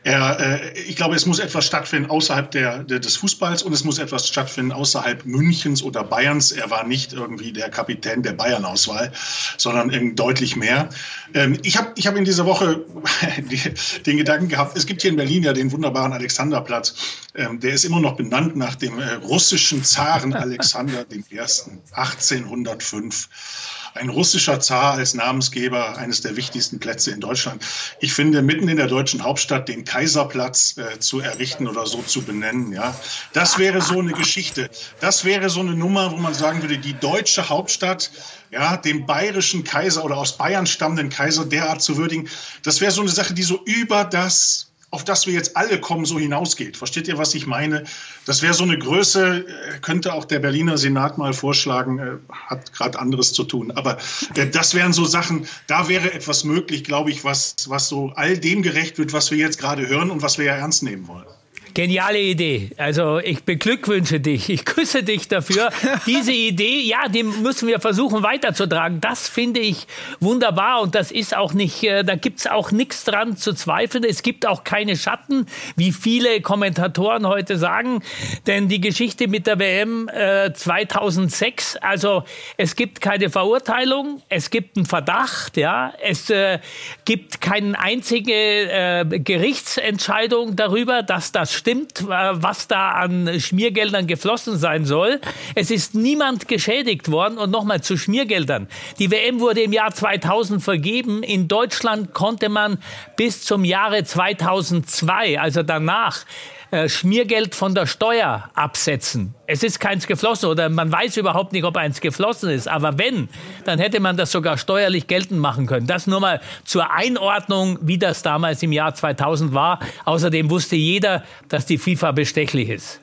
Er, 0.04 0.40
äh, 0.42 0.80
ich 0.82 0.98
glaube, 0.98 1.16
es 1.16 1.26
muss 1.26 1.40
etwas 1.40 1.66
stattfinden 1.66 2.10
außerhalb 2.10 2.52
der, 2.52 2.84
der, 2.84 3.00
des 3.00 3.16
Fußballs 3.16 3.64
und 3.64 3.72
es 3.72 3.86
muss 3.86 3.98
etwas 3.98 4.28
stattfinden 4.28 4.74
außerhalb 4.74 5.26
Münchens 5.26 5.84
oder 5.84 6.04
Bayerns. 6.04 6.52
Er 6.52 6.70
war 6.70 6.86
nicht 6.86 7.14
irgendwie 7.14 7.54
der 7.54 7.70
Kapitän 7.70 8.24
der 8.24 8.34
Bayern-Auswahl, 8.34 9.14
sondern 9.56 10.18
deutlich 10.18 10.58
mehr. 10.58 10.90
Ähm, 11.34 11.58
ich 11.64 11.78
habe 11.78 11.94
ich 11.96 12.08
hab 12.08 12.18
in 12.18 12.26
dieser 12.26 12.46
Woche 12.46 12.73
den 14.06 14.18
Gedanken 14.18 14.50
gehabt, 14.50 14.78
es 14.78 14.86
gibt 14.86 15.02
hier 15.02 15.12
in 15.12 15.18
Berlin 15.18 15.44
ja 15.44 15.54
den 15.54 15.72
wunderbaren 15.72 16.14
Alexanderplatz. 16.14 16.96
Ähm, 17.36 17.60
der 17.60 17.74
ist 17.74 17.86
immer 17.86 18.00
noch 18.00 18.16
benannt 18.16 18.56
nach 18.56 18.76
dem 18.76 19.00
äh, 19.00 19.14
russischen 19.16 19.84
Zaren 19.84 20.34
Alexander 20.34 21.06
I. 21.12 21.24
1805 21.40 23.30
ein 23.94 24.10
russischer 24.10 24.60
Zar 24.60 24.94
als 24.94 25.14
Namensgeber 25.14 25.98
eines 25.98 26.22
der 26.22 26.36
wichtigsten 26.36 26.80
Plätze 26.80 27.12
in 27.12 27.20
Deutschland. 27.20 27.64
Ich 28.00 28.14
finde, 28.14 28.42
mitten 28.42 28.68
in 28.68 28.78
der 28.78 28.88
deutschen 28.88 29.24
Hauptstadt 29.24 29.68
den 29.68 29.86
Kaiserplatz 29.86 30.78
äh, 30.78 31.00
zu 31.00 31.20
errichten 31.20 31.68
oder 31.68 31.86
so 31.86 32.02
zu 32.02 32.22
benennen, 32.24 32.74
ja, 32.74 32.96
das 33.34 33.58
wäre 33.58 33.82
so 33.82 34.00
eine 34.00 34.14
Geschichte. 34.14 34.70
Das 35.00 35.26
wäre 35.26 35.50
so 35.50 35.60
eine 35.60 35.76
Nummer, 35.76 36.12
wo 36.12 36.18
man 36.18 36.34
sagen 36.34 36.62
würde, 36.62 36.78
die 36.78 36.94
deutsche 36.94 37.50
Hauptstadt 37.50 38.12
ja, 38.52 38.78
dem 38.78 39.06
bayerischen 39.06 39.64
Kaiser 39.64 40.04
oder 40.06 40.18
aus 40.18 40.38
Bayern 40.38 40.68
stammenden 40.68 41.10
Kaiser 41.10 41.46
derart 41.46 41.82
zu 41.82 41.98
würdigen, 41.98 42.30
das 42.64 42.82
wäre 42.82 42.92
so 42.92 43.02
eine 43.02 43.10
Sache, 43.10 43.34
die 43.34 43.44
so 43.44 43.60
über 43.66 44.06
das 44.06 44.73
auf 44.94 45.04
das 45.04 45.26
wir 45.26 45.34
jetzt 45.34 45.58
alle 45.58 45.80
kommen, 45.80 46.06
so 46.06 46.20
hinausgeht. 46.20 46.78
Versteht 46.78 47.08
ihr, 47.08 47.18
was 47.18 47.34
ich 47.34 47.48
meine? 47.48 47.84
Das 48.26 48.44
wäre 48.44 48.54
so 48.54 48.64
eine 48.64 48.78
Größe, 48.78 49.40
äh, 49.40 49.80
könnte 49.82 50.14
auch 50.14 50.24
der 50.24 50.38
Berliner 50.38 50.78
Senat 50.78 51.18
mal 51.18 51.34
vorschlagen, 51.34 51.98
äh, 51.98 52.12
hat 52.32 52.72
gerade 52.74 53.00
anderes 53.00 53.34
zu 53.34 53.44
tun. 53.44 53.72
Aber 53.72 53.98
äh, 54.36 54.48
das 54.48 54.76
wären 54.76 54.94
so 54.94 55.06
Sachen, 55.06 55.48
da 55.66 55.90
wäre 55.90 56.14
etwas 56.14 56.44
möglich, 56.44 56.84
glaube 56.84 57.10
ich, 57.10 57.24
was, 57.24 57.56
was 57.68 57.90
so 57.90 58.12
all 58.16 58.38
dem 58.38 58.62
gerecht 58.62 59.00
wird, 59.00 59.14
was 59.14 59.32
wir 59.32 59.40
jetzt 59.40 59.58
gerade 59.58 59.88
hören 59.88 60.12
und 60.12 60.22
was 60.22 60.38
wir 60.38 60.46
ja 60.46 60.54
ernst 60.54 60.84
nehmen 60.84 61.08
wollen. 61.08 61.26
Geniale 61.74 62.20
Idee. 62.20 62.70
Also 62.78 63.18
ich 63.18 63.46
beglückwünsche 63.46 64.20
dich. 64.20 64.50
Ich 64.50 64.64
küsse 64.64 65.02
dich 65.02 65.28
dafür. 65.28 65.70
Diese 66.06 66.32
Idee, 66.32 66.82
ja, 66.82 67.08
die 67.08 67.24
müssen 67.24 67.68
wir 67.68 67.80
versuchen 67.80 68.22
weiterzutragen. 68.22 69.02
Das 69.02 69.28
finde 69.28 69.60
ich 69.60 69.88
wunderbar 70.20 70.82
und 70.82 70.94
das 70.94 71.10
ist 71.12 71.36
auch 71.36 71.54
nicht, 71.54 71.84
äh, 71.84 72.04
da 72.04 72.16
gibt's 72.16 72.46
auch 72.46 72.72
nichts 72.72 73.06
dran 73.06 73.38
zu 73.38 73.54
zweifeln. 73.54 74.04
Es 74.04 74.22
gibt 74.22 74.46
auch 74.46 74.64
keine 74.64 74.96
Schatten, 74.96 75.48
wie 75.76 75.92
viele 75.92 76.42
Kommentatoren 76.42 77.28
heute 77.28 77.58
sagen. 77.58 78.04
Denn 78.46 78.68
die 78.68 78.80
Geschichte 78.80 79.28
mit 79.28 79.48
der 79.48 79.58
WM 79.58 80.10
äh, 80.10 80.54
2006, 80.54 81.78
also 81.78 82.24
es 82.56 82.76
gibt 82.76 83.02
keine 83.02 83.32
Verurteilung, 83.32 84.22
es 84.30 84.52
gibt 84.52 84.78
einen 84.78 84.86
Verdacht, 84.86 85.58
ja, 85.58 85.94
es 86.04 86.30
äh, 86.30 86.60
gibt 87.06 87.42
keine 87.42 87.80
einzige 87.80 88.34
äh, 88.34 89.06
Gerichtsentscheidung 89.08 90.56
darüber, 90.56 91.02
dass 91.02 91.32
das 91.32 91.63
stimmt, 91.64 92.02
äh, 92.02 92.06
was 92.08 92.68
da 92.68 92.92
an 92.92 93.40
Schmiergeldern 93.40 94.06
geflossen 94.06 94.58
sein 94.58 94.84
soll. 94.84 95.22
Es 95.56 95.72
ist 95.72 95.96
niemand 95.96 96.50
geschädigt 96.50 97.10
worden. 97.10 97.38
Und 97.38 97.52
nochmal 97.52 97.82
zu 97.82 97.98
Schmiergeldern. 97.98 98.68
Die 99.00 99.10
WM 99.12 99.40
wurde 99.40 99.62
im 99.62 99.72
Jahr 99.72 99.94
2000 99.94 100.62
vergeben. 100.62 101.24
In 101.24 101.48
Deutschland 101.48 102.14
konnte 102.14 102.50
man 102.50 102.80
bis 103.16 103.44
zum 103.46 103.64
Jahre 103.64 104.04
2002, 104.04 105.40
also 105.40 105.64
danach, 105.64 106.26
äh, 106.74 106.90
Schmiergeld 106.90 107.54
von 107.54 107.76
der 107.76 107.86
Steuer 107.86 108.50
absetzen. 108.56 109.36
Es 109.46 109.62
ist 109.62 109.80
keins 109.80 110.08
geflossen 110.08 110.50
oder 110.50 110.70
man 110.70 110.92
weiß 110.92 111.18
überhaupt 111.18 111.54
nicht, 111.54 111.66
ob 111.66 111.78
eins 111.78 112.02
geflossen 112.02 112.50
ist. 112.50 112.68
Aber 112.68 112.98
wenn, 112.98 113.30
dann 113.64 113.78
hätte 113.78 114.00
man 114.00 114.18
das 114.18 114.32
sogar 114.32 114.58
steuerlich 114.58 115.06
geltend 115.06 115.40
machen 115.40 115.68
können. 115.68 115.86
Das 115.86 116.08
nur 116.08 116.20
mal 116.20 116.42
zur 116.66 116.90
Einordnung, 116.90 117.78
wie 117.84 118.00
das 118.00 118.24
damals 118.24 118.64
im 118.64 118.72
Jahr 118.72 118.96
2000 118.96 119.54
war. 119.54 119.82
Außerdem 120.06 120.50
wusste 120.50 120.76
jeder, 120.76 121.24
dass 121.48 121.68
die 121.68 121.78
FIFA 121.78 122.12
bestechlich 122.14 122.70
ist. 122.70 123.02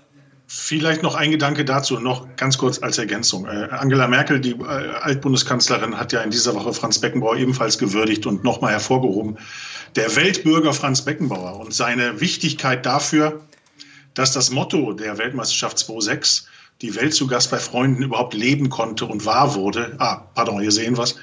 Vielleicht 0.48 1.04
noch 1.04 1.14
ein 1.14 1.30
Gedanke 1.30 1.64
dazu, 1.64 2.00
noch 2.00 2.26
ganz 2.34 2.58
kurz 2.58 2.82
als 2.82 2.98
Ergänzung. 2.98 3.46
Äh, 3.46 3.68
Angela 3.70 4.08
Merkel, 4.08 4.40
die 4.40 4.50
äh, 4.50 4.64
Altbundeskanzlerin, 4.64 5.96
hat 5.96 6.12
ja 6.12 6.22
in 6.22 6.32
dieser 6.32 6.56
Woche 6.56 6.72
Franz 6.72 6.98
Beckenbauer 6.98 7.36
ebenfalls 7.36 7.78
gewürdigt 7.78 8.26
und 8.26 8.42
nochmal 8.42 8.72
hervorgehoben. 8.72 9.38
Der 9.94 10.16
Weltbürger 10.16 10.72
Franz 10.72 11.02
Beckenbauer 11.04 11.60
und 11.60 11.72
seine 11.72 12.20
Wichtigkeit 12.20 12.84
dafür, 12.84 13.42
dass 14.20 14.32
das 14.32 14.50
Motto 14.50 14.92
der 14.92 15.16
Weltmeisterschaft 15.16 15.78
2006, 15.78 16.46
die 16.82 16.94
Welt 16.94 17.14
zu 17.14 17.26
Gast 17.26 17.50
bei 17.50 17.58
Freunden, 17.58 18.02
überhaupt 18.02 18.34
leben 18.34 18.68
konnte 18.68 19.06
und 19.06 19.24
wahr 19.24 19.54
wurde. 19.54 19.96
Ah, 19.98 20.26
pardon, 20.34 20.60
hier 20.60 20.72
sehen 20.72 20.98
was. 20.98 21.16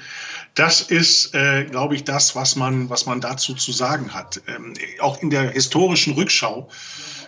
Das 0.56 0.80
ist, 0.80 1.32
äh, 1.32 1.64
glaube 1.66 1.94
ich, 1.94 2.02
das, 2.02 2.34
was 2.34 2.56
man, 2.56 2.90
was 2.90 3.06
man 3.06 3.20
dazu 3.20 3.54
zu 3.54 3.70
sagen 3.70 4.14
hat. 4.14 4.42
Ähm, 4.48 4.74
auch 4.98 5.22
in 5.22 5.30
der 5.30 5.52
historischen 5.52 6.14
Rückschau 6.14 6.68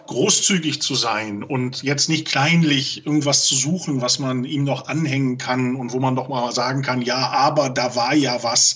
großzügig 0.09 0.83
zu 0.83 0.97
sein 0.97 1.45
und 1.45 1.85
jetzt 1.85 2.09
nicht 2.09 2.27
kleinlich 2.27 3.07
irgendwas 3.07 3.45
zu 3.45 3.55
suchen, 3.55 4.01
was 4.01 4.19
man 4.19 4.43
ihm 4.43 4.65
noch 4.65 4.89
anhängen 4.89 5.39
kann 5.39 5.77
und 5.77 5.93
wo 5.93 6.01
man 6.01 6.17
doch 6.17 6.29
mal 6.29 6.51
sagen 6.51 6.83
kann, 6.83 7.01
ja, 7.01 7.29
aber 7.31 7.71
da 7.71 7.95
war 7.95 8.13
ja 8.13 8.43
was. 8.43 8.75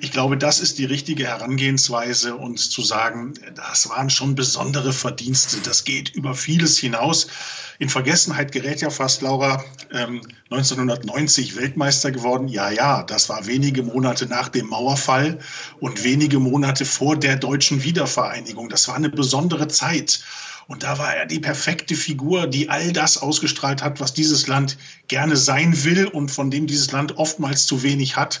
Ich 0.00 0.10
glaube, 0.10 0.38
das 0.38 0.60
ist 0.60 0.78
die 0.78 0.84
richtige 0.84 1.26
Herangehensweise, 1.26 2.34
uns 2.34 2.70
zu 2.70 2.82
sagen, 2.82 3.34
das 3.54 3.88
waren 3.90 4.10
schon 4.10 4.34
besondere 4.34 4.92
Verdienste. 4.92 5.58
Das 5.62 5.84
geht 5.84 6.10
über 6.10 6.34
vieles 6.34 6.78
hinaus. 6.78 7.26
In 7.78 7.88
Vergessenheit 7.88 8.52
gerät 8.52 8.80
ja 8.80 8.90
fast 8.90 9.22
Laura, 9.22 9.62
ähm, 9.92 10.22
1990 10.50 11.56
Weltmeister 11.56 12.10
geworden. 12.10 12.48
Ja, 12.48 12.70
ja, 12.70 13.02
das 13.02 13.28
war 13.28 13.46
wenige 13.46 13.82
Monate 13.82 14.26
nach 14.26 14.48
dem 14.48 14.68
Mauerfall 14.68 15.38
und 15.80 16.04
wenige 16.04 16.38
Monate 16.38 16.84
vor 16.84 17.16
der 17.16 17.36
deutschen 17.36 17.82
Wiedervereinigung. 17.82 18.68
Das 18.68 18.88
war 18.88 18.94
eine 18.94 19.10
besondere 19.10 19.68
Zeit. 19.68 20.22
Und 20.68 20.84
da 20.84 20.98
war 20.98 21.14
er 21.14 21.26
die 21.26 21.40
perfekte 21.40 21.96
Figur, 21.96 22.46
die 22.46 22.70
all 22.70 22.92
das 22.92 23.18
ausgestrahlt 23.18 23.82
hat, 23.82 24.00
was 24.00 24.14
dieses 24.14 24.46
Land 24.46 24.78
gerne 25.08 25.36
sein 25.36 25.84
will 25.84 26.06
und 26.06 26.30
von 26.30 26.50
dem 26.50 26.66
dieses 26.66 26.92
Land 26.92 27.18
oftmals 27.18 27.66
zu 27.66 27.82
wenig 27.82 28.16
hat. 28.16 28.40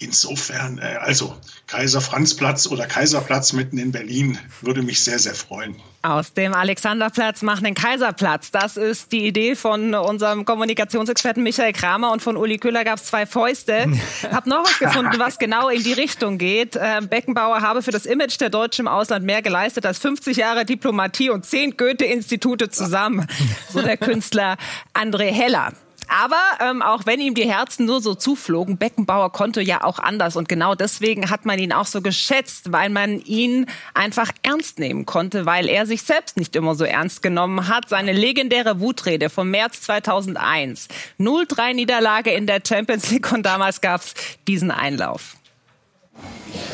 Insofern, 0.00 0.78
äh, 0.78 0.96
also 1.00 1.36
Kaiser 1.66 2.00
Franz 2.00 2.34
Platz 2.34 2.68
oder 2.68 2.86
Kaiserplatz 2.86 3.52
mitten 3.52 3.78
in 3.78 3.90
Berlin 3.90 4.38
würde 4.62 4.82
mich 4.82 5.02
sehr, 5.02 5.18
sehr 5.18 5.34
freuen. 5.34 5.74
Aus 6.02 6.32
dem 6.32 6.54
Alexanderplatz 6.54 7.42
machen 7.42 7.64
den 7.64 7.74
Kaiserplatz. 7.74 8.52
Das 8.52 8.76
ist 8.76 9.10
die 9.10 9.26
Idee 9.26 9.56
von 9.56 9.94
unserem 9.94 10.44
Kommunikationsexperten 10.44 11.42
Michael 11.42 11.72
Kramer 11.72 12.12
und 12.12 12.22
von 12.22 12.36
Uli 12.36 12.58
Köhler 12.58 12.84
gab 12.84 12.98
es 12.98 13.06
zwei 13.06 13.26
Fäuste. 13.26 13.86
Hab 14.30 14.46
noch 14.46 14.64
was 14.64 14.78
gefunden, 14.78 15.18
was 15.18 15.40
genau 15.40 15.68
in 15.68 15.82
die 15.82 15.92
Richtung 15.92 16.38
geht. 16.38 16.76
Äh, 16.76 17.00
Beckenbauer 17.02 17.60
habe 17.60 17.82
für 17.82 17.90
das 17.90 18.06
Image 18.06 18.40
der 18.40 18.50
Deutschen 18.50 18.82
im 18.82 18.88
Ausland 18.88 19.26
mehr 19.26 19.42
geleistet 19.42 19.84
als 19.84 19.98
50 19.98 20.36
Jahre 20.36 20.64
Diplomatie 20.64 21.30
und 21.30 21.44
zehn 21.44 21.76
Goethe-Institute 21.76 22.70
zusammen. 22.70 23.26
So 23.68 23.82
der 23.82 23.96
Künstler 23.96 24.56
André 24.94 25.32
Heller. 25.32 25.72
Aber 26.08 26.40
ähm, 26.60 26.82
auch 26.82 27.04
wenn 27.04 27.20
ihm 27.20 27.34
die 27.34 27.48
Herzen 27.48 27.84
nur 27.84 28.00
so 28.00 28.14
zuflogen, 28.14 28.78
Beckenbauer 28.78 29.30
konnte 29.30 29.60
ja 29.60 29.84
auch 29.84 29.98
anders. 29.98 30.36
Und 30.36 30.48
genau 30.48 30.74
deswegen 30.74 31.30
hat 31.30 31.44
man 31.44 31.58
ihn 31.58 31.72
auch 31.72 31.86
so 31.86 32.00
geschätzt, 32.00 32.72
weil 32.72 32.88
man 32.88 33.20
ihn 33.20 33.66
einfach 33.94 34.30
ernst 34.42 34.78
nehmen 34.78 35.04
konnte, 35.06 35.44
weil 35.44 35.68
er 35.68 35.86
sich 35.86 36.02
selbst 36.02 36.36
nicht 36.38 36.56
immer 36.56 36.74
so 36.74 36.84
ernst 36.84 37.22
genommen 37.22 37.68
hat. 37.68 37.88
Seine 37.88 38.12
legendäre 38.12 38.80
Wutrede 38.80 39.28
vom 39.28 39.50
März 39.50 39.82
2001. 39.82 40.88
0-3 41.20 41.74
Niederlage 41.74 42.30
in 42.30 42.46
der 42.46 42.60
Champions 42.66 43.10
League 43.10 43.30
und 43.30 43.44
damals 43.44 43.80
gab's 43.80 44.14
diesen 44.46 44.70
Einlauf. 44.70 45.36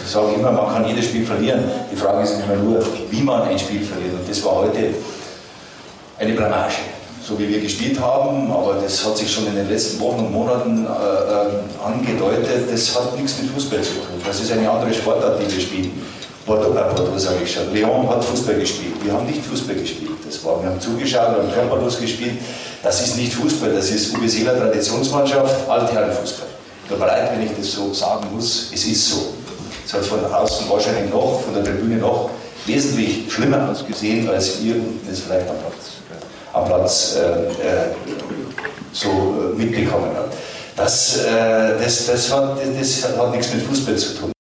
Ich 0.04 0.10
sage 0.10 0.34
immer, 0.34 0.52
man 0.52 0.72
kann 0.72 0.86
jedes 0.86 1.06
Spiel 1.06 1.26
verlieren. 1.26 1.64
Die 1.92 1.96
Frage 1.96 2.22
ist 2.22 2.40
immer 2.40 2.56
nur, 2.56 2.86
wie 3.10 3.20
man 3.20 3.42
ein 3.42 3.58
Spiel 3.58 3.82
verliert. 3.82 4.14
Und 4.14 4.28
das 4.28 4.44
war 4.44 4.54
heute 4.56 4.94
eine 6.18 6.32
Blamage 6.32 6.93
so 7.26 7.38
wie 7.38 7.48
wir 7.48 7.60
gespielt 7.60 7.98
haben, 7.98 8.50
aber 8.52 8.74
das 8.82 9.04
hat 9.04 9.16
sich 9.16 9.32
schon 9.32 9.46
in 9.46 9.54
den 9.54 9.68
letzten 9.68 9.98
Wochen 10.00 10.26
und 10.26 10.32
Monaten 10.32 10.84
äh, 10.84 10.88
äh, 10.88 11.84
angedeutet, 11.84 12.70
das 12.70 12.94
hat 12.94 13.16
nichts 13.16 13.38
mit 13.40 13.50
Fußball 13.50 13.80
zu 13.80 13.92
tun. 13.92 14.20
Das 14.26 14.40
ist 14.40 14.52
eine 14.52 14.70
andere 14.70 14.92
Sportart, 14.92 15.40
die 15.40 15.50
wir 15.50 15.60
spielen. 15.60 16.02
Porto, 16.44 16.74
äh, 16.74 16.82
Porto 16.94 17.16
sage 17.16 17.38
ich 17.42 17.50
schon. 17.50 17.72
Leon 17.72 18.06
hat 18.10 18.22
Fußball 18.22 18.56
gespielt. 18.56 19.02
Wir 19.02 19.14
haben 19.14 19.24
nicht 19.26 19.42
Fußball 19.42 19.74
gespielt. 19.74 20.10
Das 20.26 20.44
war, 20.44 20.62
wir 20.62 20.68
haben 20.68 20.80
zugeschaut, 20.80 21.36
wir 21.36 21.42
haben 21.42 21.52
körperlos 21.52 21.98
gespielt. 21.98 22.34
Das 22.82 23.00
ist 23.00 23.16
nicht 23.16 23.32
Fußball, 23.32 23.72
das 23.72 23.90
ist 23.90 24.14
Uwe 24.14 24.28
Seeler 24.28 24.58
Traditionsmannschaft, 24.58 25.68
Altherrenfußball. 25.68 26.48
Tut 26.86 26.98
mir 26.98 27.06
leid, 27.06 27.32
wenn 27.32 27.46
ich 27.46 27.52
das 27.56 27.72
so 27.72 27.94
sagen 27.94 28.26
muss, 28.34 28.70
es 28.74 28.84
ist 28.84 29.08
so. 29.08 29.32
Es 29.86 29.94
hat 29.94 30.04
von 30.04 30.22
außen 30.22 30.68
wahrscheinlich 30.68 31.10
noch, 31.10 31.40
von 31.40 31.54
der 31.54 31.64
Tribüne 31.64 31.96
noch, 31.96 32.28
wesentlich 32.66 33.32
schlimmer 33.32 33.70
ausgesehen, 33.70 34.28
als 34.28 34.62
wir 34.62 34.76
es 35.10 35.20
vielleicht 35.20 35.48
am 35.48 35.56
Platz 35.56 35.93
am 36.54 36.66
Platz 36.66 37.16
äh, 37.16 37.20
äh, 37.20 37.94
so 38.92 39.52
äh, 39.54 39.58
mitbekommen 39.58 40.14
hat. 40.16 40.32
Das, 40.76 41.22
das, 41.24 42.06
das, 42.06 42.32
hat, 42.32 42.58
das 42.58 43.16
hat 43.16 43.30
nichts 43.30 43.54
mit 43.54 43.62
Fußball 43.64 43.96
zu 43.96 44.18
tun. 44.18 44.32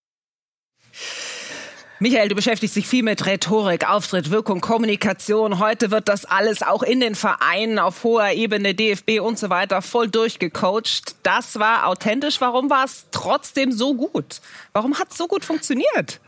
Michael, 2.00 2.28
du 2.28 2.34
beschäftigst 2.34 2.74
dich 2.74 2.88
viel 2.88 3.04
mit 3.04 3.24
Rhetorik, 3.24 3.88
Auftritt, 3.88 4.30
Wirkung, 4.30 4.60
Kommunikation. 4.60 5.60
Heute 5.60 5.92
wird 5.92 6.08
das 6.08 6.24
alles 6.24 6.62
auch 6.62 6.82
in 6.82 6.98
den 6.98 7.14
Vereinen 7.14 7.78
auf 7.78 8.02
hoher 8.02 8.30
Ebene, 8.32 8.74
DFB 8.74 9.20
und 9.20 9.38
so 9.38 9.48
weiter, 9.48 9.80
voll 9.80 10.08
durchgecoacht. 10.08 11.14
Das 11.22 11.60
war 11.60 11.86
authentisch. 11.86 12.40
Warum 12.40 12.68
war 12.68 12.84
es 12.84 13.06
trotzdem 13.12 13.70
so 13.70 13.94
gut? 13.94 14.40
Warum 14.72 14.98
hat 14.98 15.12
es 15.12 15.16
so 15.16 15.28
gut 15.28 15.44
funktioniert? 15.44 16.20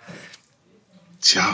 Tja, 1.20 1.52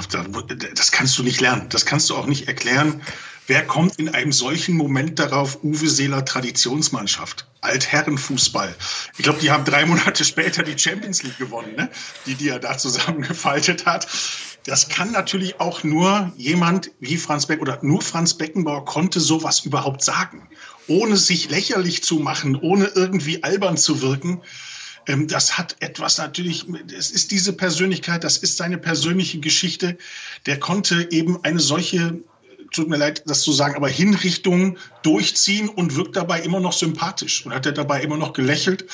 das 0.75 0.93
kannst 0.93 1.19
du 1.19 1.23
nicht 1.23 1.41
lernen. 1.41 1.71
Das 1.71 1.87
kannst 1.87 2.11
du 2.11 2.17
auch 2.17 2.27
nicht 2.27 2.49
erklären. 2.49 3.01
Wer 3.49 3.67
kommt 3.67 3.97
in 3.99 4.09
einem 4.09 4.31
solchen 4.31 4.77
Moment 4.77 5.19
darauf, 5.19 5.65
Uwe 5.65 5.89
Seeler 5.89 6.25
Traditionsmannschaft, 6.25 7.49
Altherrenfußball? 7.61 8.73
Ich 9.17 9.25
glaube, 9.25 9.41
die 9.41 9.51
haben 9.51 9.65
drei 9.65 9.85
Monate 9.85 10.25
später 10.25 10.63
die 10.63 10.79
Champions 10.79 11.25
League 11.25 11.39
gewonnen, 11.39 11.75
ne? 11.75 11.91
die, 12.27 12.37
die 12.37 12.49
er 12.49 12.61
da 12.61 12.79
zusammengefaltet 12.79 13.85
hat. 13.85 14.07
Das 14.65 14.89
kann 14.89 15.11
natürlich 15.11 15.59
auch 15.59 15.83
nur 15.83 16.33
jemand 16.37 16.93
wie 17.01 17.17
Franz 17.17 17.47
Beck 17.47 17.61
oder 17.61 17.81
nur 17.83 18.01
Franz 18.01 18.35
Beckenbauer 18.35 18.85
konnte 18.85 19.19
sowas 19.19 19.61
überhaupt 19.61 20.05
sagen, 20.05 20.49
ohne 20.87 21.17
sich 21.17 21.51
lächerlich 21.51 22.05
zu 22.05 22.21
machen, 22.21 22.55
ohne 22.55 22.87
irgendwie 22.95 23.43
albern 23.43 23.77
zu 23.77 24.03
wirken 24.03 24.41
ähm, 25.09 25.27
das 25.27 25.59
hat 25.59 25.75
etwas 25.81 26.19
natürlich, 26.19 26.65
es 26.97 27.11
ist 27.11 27.33
diese 27.33 27.53
Persönlichkeit, 27.53 28.23
das 28.23 28.37
ist 28.37 28.57
seine 28.57 28.79
persönliche 28.79 29.41
Geschichte. 29.41 29.99
Der 30.47 30.61
konnte 30.61 31.09
eben 31.11 31.43
eine 31.43 31.59
solche 31.59 32.23
tut 32.73 32.89
mir 32.89 32.97
leid, 32.97 33.23
das 33.27 33.43
zu 33.43 33.53
sagen, 33.53 33.77
aber 33.77 33.89
Hinrichtungen 33.89 34.79
durchziehen 35.03 35.69
und 35.69 35.97
wirkt 35.97 36.17
dabei 36.17 36.41
immer 36.41 36.61
noch 36.61 36.73
sympathisch 36.73 37.45
und 37.47 37.55
hat 37.55 37.67
er 37.67 37.73
dabei 37.73 38.03
immer 38.03 38.17
noch 38.17 38.33
gelächelt 38.33 38.87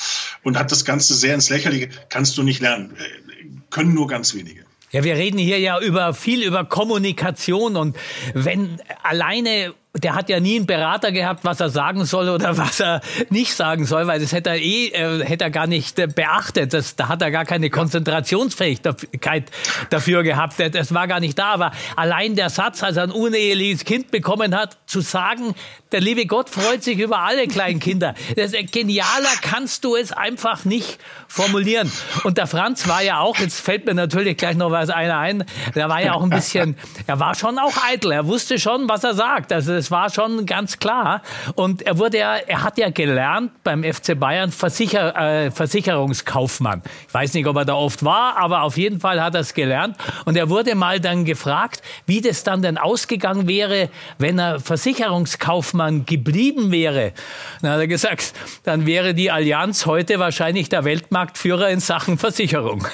und 0.43 0.57
hat 0.57 0.71
das 0.71 0.85
Ganze 0.85 1.13
sehr 1.13 1.33
ins 1.33 1.49
Lächerliche. 1.49 1.89
Kannst 2.09 2.37
du 2.37 2.43
nicht 2.43 2.61
lernen. 2.61 2.95
Äh, 2.97 3.47
können 3.69 3.93
nur 3.93 4.07
ganz 4.07 4.33
wenige. 4.33 4.65
Ja, 4.91 5.03
wir 5.03 5.15
reden 5.15 5.37
hier 5.37 5.59
ja 5.59 5.79
über 5.79 6.13
viel 6.13 6.43
über 6.43 6.65
Kommunikation 6.65 7.75
und 7.75 7.95
wenn 8.33 8.81
alleine 9.03 9.75
der 9.95 10.13
hat 10.13 10.29
ja 10.29 10.39
nie 10.39 10.57
einen 10.57 10.67
Berater 10.67 11.11
gehabt, 11.11 11.43
was 11.43 11.59
er 11.59 11.69
sagen 11.69 12.05
soll 12.05 12.29
oder 12.29 12.57
was 12.57 12.79
er 12.79 13.01
nicht 13.29 13.55
sagen 13.55 13.85
soll, 13.85 14.05
weil 14.05 14.19
das 14.19 14.31
hätte 14.31 14.51
er 14.51 14.57
eh, 14.57 14.87
äh, 14.87 15.25
hätte 15.25 15.45
er 15.45 15.49
gar 15.49 15.65
nicht 15.65 15.97
äh, 15.97 16.07
beachtet. 16.07 16.73
Das, 16.73 16.95
da 16.95 17.07
hat 17.07 17.21
er 17.21 17.31
gar 17.31 17.45
keine 17.45 17.69
Konzentrationsfähigkeit 17.71 19.49
dafür 19.89 20.23
gehabt. 20.23 20.55
Das 20.73 20.93
war 20.93 21.07
gar 21.07 21.19
nicht 21.19 21.39
da. 21.39 21.53
Aber 21.53 21.71
allein 21.95 22.35
der 22.35 22.49
Satz, 22.49 22.83
als 22.83 22.97
er 22.97 23.03
ein 23.03 23.11
uneheliches 23.11 23.83
Kind 23.83 24.11
bekommen 24.11 24.55
hat, 24.55 24.77
zu 24.85 25.01
sagen, 25.01 25.55
der 25.91 26.01
liebe 26.01 26.27
Gott 26.27 26.51
freut 26.51 26.83
sich 26.83 26.99
über 26.99 27.19
alle 27.19 27.47
kleinen 27.47 27.79
Kinder. 27.79 28.13
Das, 28.35 28.53
genialer 28.71 29.29
kannst 29.41 29.83
du 29.83 29.95
es 29.95 30.11
einfach 30.11 30.63
nicht 30.63 30.99
formulieren. 31.27 31.91
Und 32.23 32.37
der 32.37 32.47
Franz 32.47 32.87
war 32.87 33.01
ja 33.01 33.19
auch, 33.19 33.37
jetzt 33.37 33.59
fällt 33.59 33.85
mir 33.85 33.93
natürlich 33.93 34.37
gleich 34.37 34.55
noch 34.55 34.71
was 34.71 34.89
einer 34.89 35.17
ein, 35.17 35.43
der 35.75 35.89
war 35.89 36.01
ja 36.01 36.13
auch 36.13 36.23
ein 36.23 36.29
bisschen, 36.29 36.77
er 37.07 37.19
war 37.19 37.35
schon 37.35 37.57
auch 37.57 37.73
eitel. 37.89 38.11
Er 38.11 38.27
wusste 38.27 38.59
schon, 38.59 38.87
was 38.87 39.03
er 39.03 39.13
sagt. 39.13 39.51
Also 39.51 39.78
das 39.79 39.91
war 39.91 40.09
schon 40.09 40.45
ganz 40.45 40.77
klar. 40.77 41.21
Und 41.55 41.83
er 41.83 41.97
wurde 41.97 42.17
ja, 42.17 42.35
er 42.35 42.63
hat 42.63 42.77
ja 42.77 42.89
gelernt 42.89 43.63
beim 43.63 43.81
FC 43.81 44.19
Bayern 44.19 44.51
Versicher, 44.51 45.15
äh, 45.15 45.51
Versicherungskaufmann. 45.51 46.81
Ich 47.07 47.13
weiß 47.13 47.33
nicht, 47.33 47.47
ob 47.47 47.55
er 47.55 47.63
da 47.63 47.75
oft 47.75 48.03
war, 48.03 48.35
aber 48.35 48.63
auf 48.63 48.77
jeden 48.77 48.99
Fall 48.99 49.21
hat 49.21 49.35
er 49.35 49.41
es 49.41 49.53
gelernt. 49.53 49.95
Und 50.25 50.35
er 50.35 50.49
wurde 50.49 50.75
mal 50.75 50.99
dann 50.99 51.23
gefragt, 51.23 51.81
wie 52.05 52.19
das 52.19 52.43
dann 52.43 52.61
denn 52.61 52.77
ausgegangen 52.77 53.47
wäre, 53.47 53.89
wenn 54.17 54.37
er 54.37 54.59
Versicherungskaufmann 54.59 56.05
geblieben 56.05 56.73
wäre. 56.73 57.13
Dann 57.61 57.71
hat 57.71 57.79
er 57.79 57.87
gesagt, 57.87 58.33
dann 58.65 58.85
wäre 58.85 59.13
die 59.13 59.31
Allianz 59.31 59.85
heute 59.85 60.19
wahrscheinlich 60.19 60.67
der 60.67 60.83
Weltmarktführer 60.83 61.69
in 61.69 61.79
Sachen 61.79 62.17
Versicherung. 62.17 62.85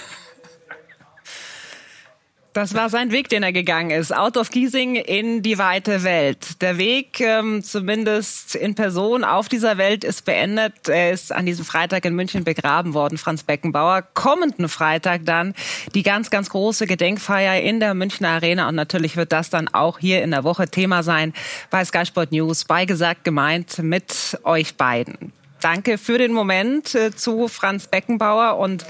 Das 2.56 2.74
war 2.74 2.90
sein 2.90 3.12
Weg, 3.12 3.28
den 3.28 3.44
er 3.44 3.52
gegangen 3.52 3.92
ist. 3.92 4.16
Out 4.16 4.38
of 4.38 4.50
Giesing 4.50 4.96
in 4.96 5.42
die 5.42 5.58
weite 5.58 6.04
Welt. 6.04 6.62
Der 6.62 6.78
Weg, 6.78 7.20
ähm, 7.20 7.62
zumindest 7.62 8.56
in 8.56 8.76
Person, 8.76 9.26
auf 9.26 9.50
dieser 9.50 9.78
Welt 9.78 10.06
ist 10.06 10.24
beendet. 10.24 10.88
Er 10.88 11.12
ist 11.12 11.34
an 11.34 11.46
diesem 11.46 11.66
Freitag 11.66 12.06
in 12.06 12.16
München 12.16 12.46
begraben 12.46 12.94
worden, 12.94 13.18
Franz 13.18 13.44
Beckenbauer. 13.44 14.04
Kommenden 14.14 14.70
Freitag 14.70 15.26
dann 15.26 15.54
die 15.96 16.02
ganz, 16.02 16.30
ganz 16.30 16.50
große 16.50 16.88
Gedenkfeier 16.88 17.62
in 17.62 17.82
der 17.82 17.94
Münchner 17.94 18.30
Arena. 18.30 18.70
Und 18.70 18.76
natürlich 18.76 19.18
wird 19.18 19.34
das 19.34 19.50
dann 19.50 19.68
auch 19.68 20.00
hier 20.00 20.24
in 20.24 20.32
der 20.32 20.46
Woche 20.46 20.70
Thema 20.70 21.04
sein 21.04 21.34
bei 21.72 21.84
Sky 21.84 22.06
Sport 22.06 22.32
News, 22.32 22.64
bei 22.64 22.86
gesagt 22.86 23.26
gemeint 23.26 23.80
mit 23.80 24.40
euch 24.46 24.78
beiden. 24.78 25.34
Danke 25.66 25.98
für 25.98 26.20
den 26.20 26.32
Moment 26.32 26.94
äh, 26.94 27.10
zu 27.10 27.48
Franz 27.48 27.88
Beckenbauer. 27.88 28.60
Und 28.60 28.86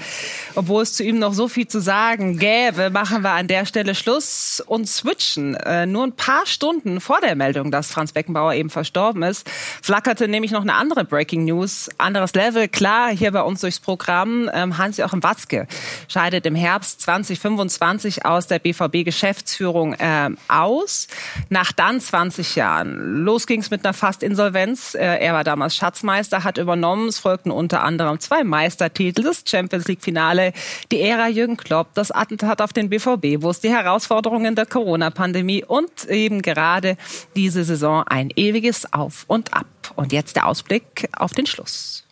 obwohl 0.56 0.82
es 0.82 0.92
zu 0.92 1.04
ihm 1.04 1.18
noch 1.18 1.32
so 1.32 1.48
viel 1.48 1.66
zu 1.66 1.80
sagen 1.80 2.38
gäbe, 2.38 2.90
machen 2.90 3.22
wir 3.22 3.30
an 3.30 3.48
der 3.48 3.64
Stelle 3.64 3.94
Schluss 3.94 4.62
und 4.66 4.86
switchen. 4.86 5.54
Äh, 5.54 5.86
nur 5.86 6.06
ein 6.06 6.12
paar 6.12 6.44
Stunden 6.44 7.00
vor 7.00 7.22
der 7.22 7.34
Meldung, 7.34 7.70
dass 7.70 7.90
Franz 7.90 8.12
Beckenbauer 8.12 8.52
eben 8.52 8.68
verstorben 8.68 9.22
ist, 9.22 9.50
flackerte 9.80 10.28
nämlich 10.28 10.50
noch 10.50 10.60
eine 10.60 10.74
andere 10.74 11.04
Breaking 11.04 11.46
News. 11.46 11.88
Anderes 11.96 12.34
Level, 12.34 12.68
klar, 12.68 13.08
hier 13.08 13.32
bei 13.32 13.40
uns 13.40 13.62
durchs 13.62 13.80
Programm. 13.80 14.50
Ähm, 14.52 14.76
Hans-Joachim 14.76 15.22
Watzke 15.22 15.66
scheidet 16.08 16.44
im 16.44 16.54
Herbst 16.54 17.00
2025 17.00 18.26
aus 18.26 18.48
der 18.48 18.58
BVB-Geschäftsführung 18.58 19.94
äh, 19.94 20.28
aus. 20.48 21.08
Nach 21.48 21.72
dann 21.72 22.02
20 22.02 22.54
Jahren. 22.54 23.24
Los 23.24 23.46
ging 23.46 23.60
es 23.60 23.70
mit 23.70 23.82
einer 23.82 23.94
Fast-Insolvenz. 23.94 24.94
Er 24.94 25.32
war 25.32 25.42
damals 25.42 25.74
Schatzmeister, 25.74 26.44
hat 26.44 26.58
übernommen. 26.66 27.06
Es 27.06 27.20
folgten 27.20 27.52
unter 27.52 27.84
anderem 27.84 28.18
zwei 28.18 28.42
Meistertitel, 28.42 29.22
das 29.22 29.44
Champions 29.46 29.86
League 29.86 30.02
Finale, 30.02 30.52
die 30.90 31.00
Ära 31.00 31.28
Jürgen 31.28 31.56
Klopp, 31.56 31.94
das 31.94 32.10
Attentat 32.10 32.60
auf 32.60 32.72
den 32.72 32.90
BVB, 32.90 33.40
wo 33.42 33.50
es 33.50 33.60
die 33.60 33.70
Herausforderungen 33.70 34.56
der 34.56 34.66
Corona-Pandemie 34.66 35.64
und 35.64 36.04
eben 36.08 36.42
gerade 36.42 36.96
diese 37.36 37.62
Saison 37.62 38.02
ein 38.02 38.30
ewiges 38.34 38.92
Auf 38.92 39.24
und 39.28 39.54
Ab. 39.54 39.66
Und 39.94 40.12
jetzt 40.12 40.34
der 40.34 40.48
Ausblick 40.48 41.08
auf 41.16 41.32
den 41.34 41.46
Schluss. 41.46 42.04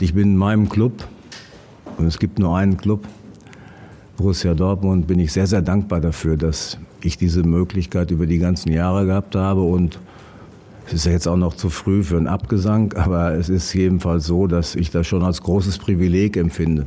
Ich 0.00 0.14
bin 0.14 0.30
in 0.30 0.36
meinem 0.36 0.70
Club 0.70 1.06
und 1.98 2.06
es 2.06 2.18
gibt 2.18 2.38
nur 2.38 2.56
einen 2.56 2.78
Club, 2.78 3.06
Borussia 4.16 4.54
Dortmund, 4.54 5.06
bin 5.06 5.18
ich 5.18 5.32
sehr, 5.32 5.46
sehr 5.46 5.60
dankbar 5.60 6.00
dafür, 6.00 6.38
dass 6.38 6.78
ich 7.02 7.18
diese 7.18 7.42
Möglichkeit 7.42 8.10
über 8.10 8.26
die 8.26 8.38
ganzen 8.38 8.72
Jahre 8.72 9.04
gehabt 9.04 9.34
habe 9.34 9.62
und 9.62 9.98
es 10.86 10.92
ist 10.92 11.06
ja 11.06 11.12
jetzt 11.12 11.26
auch 11.26 11.36
noch 11.36 11.54
zu 11.54 11.68
früh 11.68 12.04
für 12.04 12.16
einen 12.16 12.28
Abgesang, 12.28 12.92
aber 12.94 13.32
es 13.34 13.48
ist 13.48 13.72
jedenfalls 13.72 14.26
so, 14.26 14.46
dass 14.46 14.76
ich 14.76 14.90
das 14.90 15.06
schon 15.06 15.24
als 15.24 15.42
großes 15.42 15.78
Privileg 15.78 16.36
empfinde, 16.36 16.86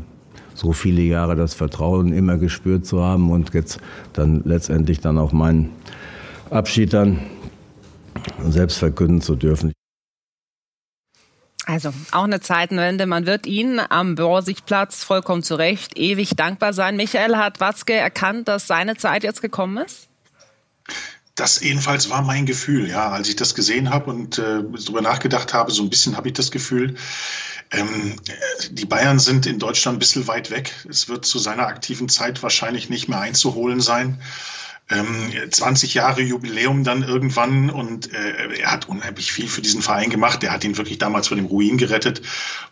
so 0.54 0.72
viele 0.72 1.02
Jahre 1.02 1.36
das 1.36 1.54
Vertrauen 1.54 2.14
immer 2.14 2.38
gespürt 2.38 2.86
zu 2.86 3.04
haben 3.04 3.30
und 3.30 3.54
jetzt 3.54 3.80
dann 4.14 4.42
letztendlich 4.46 5.02
dann 5.02 5.18
auch 5.18 5.34
meinen 5.34 5.72
Abschied 6.50 6.94
dann 6.94 7.20
selbst 8.48 8.78
verkünden 8.78 9.22
zu 9.22 9.36
dürfen. 9.36 9.74
Also 11.66 11.94
auch 12.12 12.24
eine 12.24 12.40
Zeitenwende. 12.40 13.06
Man 13.06 13.28
wird 13.28 13.46
Ihnen 13.46 13.80
am 13.90 14.16
Borsigplatz 14.16 15.04
vollkommen 15.04 15.44
zu 15.44 15.54
Recht 15.56 16.00
ewig 16.00 16.36
dankbar 16.36 16.74
sein. 16.74 16.96
Michael, 16.96 17.36
hat 17.36 17.60
Watzke 17.60 17.94
erkannt, 17.94 18.48
dass 18.48 18.66
seine 18.66 18.96
Zeit 18.96 19.24
jetzt 19.24 19.42
gekommen 19.42 19.78
ist? 19.78 20.08
Das 21.40 21.62
jedenfalls 21.62 22.10
war 22.10 22.22
mein 22.22 22.46
Gefühl, 22.46 22.90
ja, 22.90 23.10
als 23.12 23.30
ich 23.30 23.38
das 23.38 23.56
gesehen 23.56 23.92
habe 23.92 24.10
und 24.10 24.38
äh, 24.38 24.62
darüber 24.62 25.02
nachgedacht 25.02 25.54
habe, 25.54 25.72
so 25.72 25.82
ein 25.82 25.90
bisschen 25.90 26.18
habe 26.18 26.28
ich 26.28 26.34
das 26.34 26.52
Gefühl, 26.52 26.96
ähm, 27.72 28.18
die 28.72 28.86
Bayern 28.86 29.20
sind 29.20 29.46
in 29.46 29.58
Deutschland 29.58 29.96
ein 29.96 30.00
bisschen 30.00 30.28
weit 30.28 30.52
weg. 30.52 30.74
Es 30.90 31.08
wird 31.08 31.26
zu 31.26 31.40
seiner 31.40 31.68
aktiven 31.68 32.10
Zeit 32.10 32.44
wahrscheinlich 32.44 32.90
nicht 32.90 33.08
mehr 33.08 33.22
einzuholen 33.22 33.80
sein 33.80 34.20
ähm, 34.90 35.32
20 35.50 35.94
Jahre 35.94 36.22
Jubiläum 36.22 36.84
dann 36.84 37.04
irgendwann 37.04 37.70
und 37.70 38.12
äh, 38.14 38.60
er 38.60 38.72
hat 38.72 38.90
unheimlich 38.90 39.32
viel 39.32 39.48
für 39.48 39.62
diesen 39.62 39.82
Verein 39.82 40.10
gemacht. 40.10 40.44
Er 40.44 40.52
hat 40.52 40.64
ihn 40.64 40.78
wirklich 40.78 40.98
damals 40.98 41.28
von 41.28 41.38
dem 41.38 41.46
Ruin 41.46 41.78
gerettet, 41.78 42.22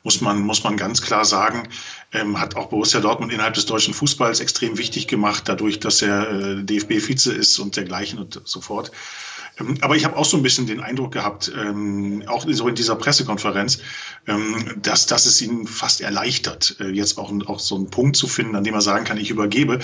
muss 0.04 0.22
man, 0.22 0.42
muss 0.42 0.64
man 0.64 0.78
ganz 0.78 1.02
klar 1.02 1.26
sagen. 1.26 1.70
Ähm, 2.12 2.40
hat 2.40 2.56
auch 2.56 2.70
Borussia 2.70 3.00
Dortmund 3.00 3.32
innerhalb 3.32 3.54
des 3.54 3.66
deutschen 3.66 3.94
Fußballs 3.94 4.40
extrem 4.40 4.78
wichtig 4.78 5.08
gemacht, 5.08 5.44
dadurch, 5.46 5.80
dass 5.80 6.02
er 6.02 6.30
äh, 6.30 6.64
DFB-Vize 6.64 7.34
ist 7.34 7.60
und 7.60 7.76
dergleichen 7.76 8.20
und 8.20 8.42
so 8.46 8.62
fort. 8.62 8.92
Ähm, 9.60 9.78
aber 9.82 9.96
ich 9.96 10.06
habe 10.06 10.16
auch 10.16 10.26
so 10.26 10.38
ein 10.38 10.44
bisschen 10.44 10.68
den 10.68 10.82
Eindruck 10.82 11.12
gehabt, 11.12 11.52
ähm, 11.56 12.24
auch 12.28 12.46
so 12.48 12.68
in 12.68 12.76
dieser 12.76 12.96
Pressekonferenz, 12.96 13.80
ähm, 14.28 14.76
dass, 14.82 15.06
dass 15.06 15.26
es 15.26 15.42
ihn 15.42 15.68
fast 15.68 16.02
erleichtert, 16.02 16.78
äh, 16.80 16.90
jetzt 16.90 17.18
auch, 17.18 17.32
auch 17.48 17.60
so 17.60 17.76
einen 17.76 17.90
Punkt 17.90 18.16
zu 18.16 18.28
finden, 18.28 18.56
an 18.56 18.64
dem 18.64 18.74
er 18.74 18.82
sagen 18.82 19.06
kann, 19.06 19.18
ich 19.18 19.30
übergebe. 19.30 19.80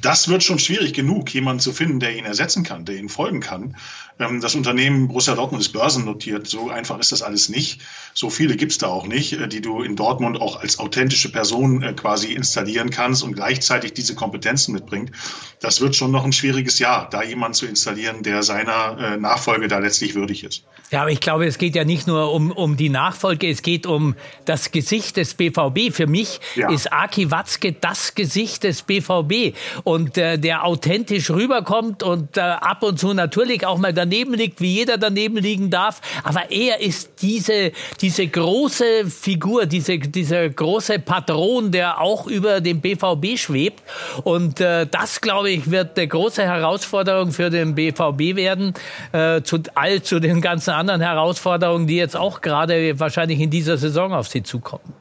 Das 0.00 0.28
wird 0.28 0.44
schon 0.44 0.58
schwierig 0.58 0.92
genug, 0.92 1.32
jemanden 1.34 1.60
zu 1.60 1.72
finden, 1.72 2.00
der 2.00 2.16
ihn 2.16 2.24
ersetzen 2.24 2.62
kann, 2.62 2.84
der 2.84 2.96
ihn 2.96 3.08
folgen 3.08 3.40
kann. 3.40 3.76
Ähm, 4.18 4.40
das 4.40 4.54
Unternehmen 4.54 5.08
Borussia 5.08 5.34
Dortmund 5.34 5.62
ist 5.62 5.72
börsennotiert. 5.72 6.46
So 6.46 6.70
einfach 6.70 6.98
ist 6.98 7.12
das 7.12 7.22
alles 7.22 7.48
nicht. 7.48 7.80
So 8.14 8.30
viele 8.30 8.56
gibt's 8.56 8.78
da 8.78 8.86
auch 8.86 9.06
nicht, 9.06 9.32
äh, 9.34 9.48
die 9.48 9.60
du 9.60 9.82
in 9.82 9.96
Dortmund 9.96 10.40
auch 10.40 10.60
als 10.60 10.78
authentische 10.78 11.30
Person 11.30 11.82
äh, 11.82 11.92
quasi 11.92 12.32
installieren 12.32 12.90
kannst 12.90 13.22
und 13.22 13.34
gleichzeitig 13.34 13.92
diese 13.92 14.14
Kompetenzen 14.14 14.72
mitbringt. 14.72 15.12
Das 15.60 15.80
wird 15.80 15.96
schon 15.96 16.10
noch 16.10 16.24
ein 16.24 16.32
schwieriges 16.32 16.78
Jahr, 16.78 17.08
da 17.10 17.22
jemanden 17.22 17.54
zu 17.54 17.66
installieren, 17.66 18.22
der 18.22 18.42
seiner 18.42 18.98
äh, 18.98 19.16
Nachfolge 19.16 19.68
da 19.68 19.78
letztlich 19.78 20.14
würdig 20.14 20.44
ist. 20.44 20.64
Ja, 20.90 21.02
aber 21.02 21.10
ich 21.10 21.20
glaube, 21.20 21.46
es 21.46 21.58
geht 21.58 21.74
ja 21.74 21.84
nicht 21.84 22.06
nur 22.06 22.32
um, 22.32 22.50
um 22.50 22.76
die 22.76 22.88
Nachfolge, 22.88 23.48
es 23.48 23.62
geht 23.62 23.86
um 23.86 24.14
das 24.46 24.70
Gesicht 24.70 25.18
des 25.18 25.34
BVB. 25.34 25.92
Für 25.92 26.06
mich 26.06 26.40
ja. 26.54 26.70
ist 26.70 26.92
Aki 26.92 27.30
Watzke 27.30 27.72
das 27.72 28.14
Gesicht 28.14 28.64
des 28.64 28.82
BVB. 28.82 29.54
Und 29.88 30.18
äh, 30.18 30.38
der 30.38 30.66
authentisch 30.66 31.30
rüberkommt 31.30 32.02
und 32.02 32.36
äh, 32.36 32.40
ab 32.40 32.82
und 32.82 32.98
zu 32.98 33.14
natürlich 33.14 33.64
auch 33.64 33.78
mal 33.78 33.94
daneben 33.94 34.34
liegt, 34.34 34.60
wie 34.60 34.74
jeder 34.74 34.98
daneben 34.98 35.38
liegen 35.38 35.70
darf. 35.70 36.02
Aber 36.24 36.50
er 36.50 36.80
ist 36.80 37.22
diese, 37.22 37.72
diese 38.02 38.26
große 38.26 39.06
Figur, 39.06 39.64
diese, 39.64 39.98
dieser 39.98 40.46
große 40.46 40.98
Patron, 40.98 41.72
der 41.72 42.02
auch 42.02 42.26
über 42.26 42.60
dem 42.60 42.82
BVB 42.82 43.38
schwebt. 43.38 43.82
Und 44.24 44.60
äh, 44.60 44.86
das, 44.86 45.22
glaube 45.22 45.50
ich, 45.50 45.70
wird 45.70 45.98
eine 45.98 46.06
große 46.06 46.42
Herausforderung 46.42 47.32
für 47.32 47.48
den 47.48 47.74
BVB 47.74 48.36
werden, 48.36 48.74
äh, 49.12 49.40
zu 49.40 49.62
all 49.74 50.02
zu 50.02 50.20
den 50.20 50.42
ganzen 50.42 50.72
anderen 50.72 51.00
Herausforderungen, 51.00 51.86
die 51.86 51.96
jetzt 51.96 52.16
auch 52.16 52.42
gerade 52.42 53.00
wahrscheinlich 53.00 53.40
in 53.40 53.48
dieser 53.48 53.78
Saison 53.78 54.12
auf 54.12 54.28
sie 54.28 54.42
zukommen. 54.42 54.92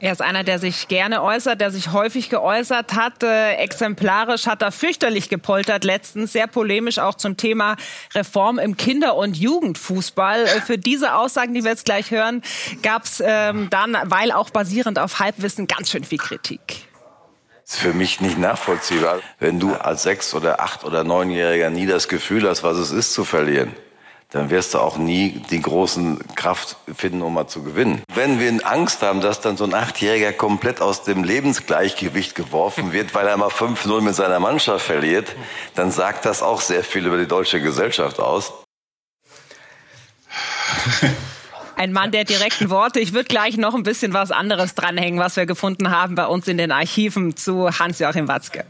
Er 0.00 0.12
ist 0.12 0.20
einer, 0.20 0.44
der 0.44 0.58
sich 0.58 0.88
gerne 0.88 1.22
äußert, 1.22 1.60
der 1.60 1.70
sich 1.70 1.92
häufig 1.92 2.28
geäußert 2.28 2.94
hat. 2.94 3.22
Äh, 3.22 3.54
exemplarisch 3.54 4.46
hat 4.46 4.62
er 4.62 4.72
fürchterlich 4.72 5.28
gepoltert 5.28 5.84
letztens, 5.84 6.32
sehr 6.32 6.46
polemisch 6.46 6.98
auch 6.98 7.14
zum 7.14 7.36
Thema 7.36 7.76
Reform 8.14 8.58
im 8.58 8.76
Kinder- 8.76 9.16
und 9.16 9.36
Jugendfußball. 9.36 10.44
Äh, 10.44 10.60
für 10.60 10.78
diese 10.78 11.14
Aussagen, 11.14 11.54
die 11.54 11.62
wir 11.62 11.70
jetzt 11.70 11.84
gleich 11.84 12.10
hören, 12.10 12.42
gab 12.82 13.04
es 13.04 13.22
ähm, 13.24 13.68
dann, 13.70 13.96
weil 14.04 14.32
auch 14.32 14.50
basierend 14.50 14.98
auf 14.98 15.20
Halbwissen, 15.20 15.66
ganz 15.66 15.90
schön 15.90 16.04
viel 16.04 16.18
Kritik. 16.18 16.60
Das 17.64 17.76
ist 17.76 17.80
für 17.80 17.94
mich 17.94 18.20
nicht 18.20 18.36
nachvollziehbar, 18.36 19.20
wenn 19.38 19.58
du 19.58 19.74
als 19.74 20.02
sechs 20.02 20.34
oder 20.34 20.60
acht 20.60 20.84
oder 20.84 21.02
neunjähriger 21.02 21.70
nie 21.70 21.86
das 21.86 22.08
Gefühl 22.08 22.48
hast, 22.48 22.62
was 22.62 22.76
es 22.76 22.90
ist 22.90 23.14
zu 23.14 23.24
verlieren 23.24 23.74
dann 24.34 24.50
wirst 24.50 24.74
du 24.74 24.80
auch 24.80 24.98
nie 24.98 25.40
die 25.50 25.60
großen 25.60 26.18
Kraft 26.34 26.76
finden, 26.92 27.22
um 27.22 27.34
mal 27.34 27.46
zu 27.46 27.62
gewinnen. 27.62 28.02
Wenn 28.12 28.40
wir 28.40 28.52
Angst 28.66 29.00
haben, 29.00 29.20
dass 29.20 29.40
dann 29.40 29.56
so 29.56 29.62
ein 29.62 29.72
Achtjähriger 29.72 30.32
komplett 30.32 30.80
aus 30.80 31.04
dem 31.04 31.22
Lebensgleichgewicht 31.22 32.34
geworfen 32.34 32.92
wird, 32.92 33.14
weil 33.14 33.28
er 33.28 33.36
mal 33.36 33.48
5-0 33.48 34.00
mit 34.00 34.16
seiner 34.16 34.40
Mannschaft 34.40 34.84
verliert, 34.84 35.36
dann 35.76 35.92
sagt 35.92 36.24
das 36.24 36.42
auch 36.42 36.60
sehr 36.60 36.82
viel 36.82 37.06
über 37.06 37.16
die 37.16 37.28
deutsche 37.28 37.60
Gesellschaft 37.60 38.18
aus. 38.18 38.52
Ein 41.76 41.92
Mann 41.92 42.10
der 42.10 42.24
direkten 42.24 42.70
Worte. 42.70 42.98
Ich 42.98 43.12
würde 43.12 43.28
gleich 43.28 43.56
noch 43.56 43.74
ein 43.74 43.84
bisschen 43.84 44.14
was 44.14 44.32
anderes 44.32 44.74
dranhängen, 44.74 45.20
was 45.20 45.36
wir 45.36 45.46
gefunden 45.46 45.90
haben 45.90 46.16
bei 46.16 46.26
uns 46.26 46.48
in 46.48 46.58
den 46.58 46.72
Archiven 46.72 47.36
zu 47.36 47.70
Hans-Joachim 47.70 48.26
Watzke. 48.26 48.64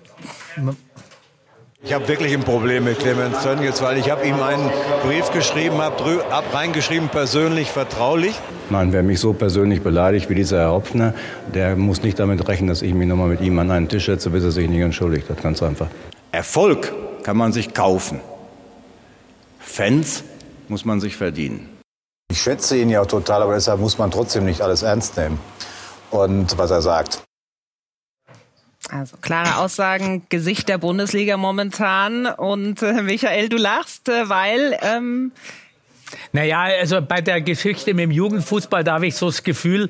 Ich 1.87 1.93
habe 1.93 2.09
wirklich 2.09 2.33
ein 2.33 2.41
Problem 2.41 2.85
mit 2.85 2.99
Clemens 2.99 3.43
Tönnies, 3.43 3.83
weil 3.83 3.99
ich 3.99 4.11
habe 4.11 4.27
ihm 4.27 4.41
einen 4.41 4.71
Brief 5.03 5.31
geschrieben, 5.33 5.83
habe 5.83 6.25
hab 6.31 6.55
reingeschrieben, 6.55 7.11
persönlich, 7.11 7.71
vertraulich. 7.71 8.41
Nein, 8.71 8.95
wer 8.95 9.03
mich 9.03 9.21
so 9.21 9.35
persönlich 9.35 9.83
beleidigt 9.83 10.31
wie 10.31 10.35
dieser 10.35 10.61
Herr 10.61 10.73
Hopfner, 10.73 11.13
der 11.53 11.77
muss 11.77 12.03
nicht 12.03 12.19
damit 12.19 12.49
rechnen, 12.49 12.69
dass 12.69 12.81
ich 12.81 12.95
mich 12.95 13.07
nochmal 13.07 13.29
mit 13.29 13.43
ihm 13.43 13.59
an 13.59 13.71
einen 13.71 13.89
Tisch 13.89 14.07
setze, 14.07 14.31
bis 14.31 14.43
er 14.45 14.51
sich 14.51 14.67
nicht 14.67 14.81
entschuldigt 14.81 15.29
hat. 15.29 15.43
Ganz 15.43 15.63
einfach. 15.63 15.89
Erfolg 16.33 16.95
kann 17.23 17.37
man 17.37 17.53
sich 17.53 17.75
kaufen. 17.75 18.23
Fans 19.59 20.25
muss 20.69 20.87
man 20.87 21.03
sich 21.03 21.17
verdienen. 21.17 21.69
Ich 22.31 22.41
schätze 22.41 22.79
ihn 22.79 22.89
ja 22.89 23.03
auch 23.03 23.07
total, 23.07 23.43
aber 23.43 23.53
deshalb 23.53 23.81
muss 23.81 23.99
man 23.99 24.11
trotzdem 24.11 24.47
nicht 24.47 24.63
alles 24.63 24.83
ernst 24.83 25.19
nehmen. 25.19 25.39
Und 26.11 26.57
was 26.57 26.71
er 26.71 26.81
sagt. 26.81 27.23
Also 28.91 29.17
klare 29.21 29.57
Aussagen, 29.57 30.23
Gesicht 30.29 30.69
der 30.69 30.79
Bundesliga 30.79 31.37
momentan. 31.37 32.27
Und 32.27 32.83
äh, 32.83 33.03
Michael, 33.03 33.49
du 33.49 33.57
lachst, 33.57 34.09
äh, 34.09 34.29
weil... 34.29 34.79
Ähm 34.83 35.33
naja, 36.33 36.61
also 36.81 37.01
bei 37.01 37.21
der 37.21 37.41
Geschichte 37.41 37.95
mit 37.95 38.05
dem 38.05 38.11
Jugendfußball, 38.11 38.85
da 38.85 38.95
habe 38.95 39.07
ich 39.07 39.17
so 39.17 39.27
das 39.27 39.43
Gefühl, 39.43 39.89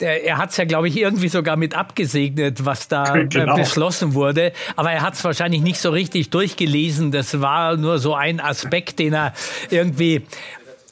er 0.00 0.38
hat 0.38 0.50
es 0.50 0.56
ja, 0.56 0.64
glaube 0.64 0.88
ich, 0.88 0.96
irgendwie 0.96 1.28
sogar 1.28 1.56
mit 1.56 1.74
abgesegnet, 1.74 2.64
was 2.64 2.88
da 2.88 3.14
äh, 3.16 3.26
genau. 3.26 3.56
beschlossen 3.56 4.14
wurde. 4.14 4.52
Aber 4.76 4.92
er 4.92 5.02
hat 5.02 5.14
es 5.14 5.24
wahrscheinlich 5.24 5.62
nicht 5.62 5.80
so 5.80 5.90
richtig 5.90 6.30
durchgelesen. 6.30 7.10
Das 7.10 7.40
war 7.40 7.76
nur 7.76 7.98
so 7.98 8.14
ein 8.14 8.40
Aspekt, 8.40 8.98
den 8.98 9.14
er 9.14 9.32
irgendwie 9.70 10.22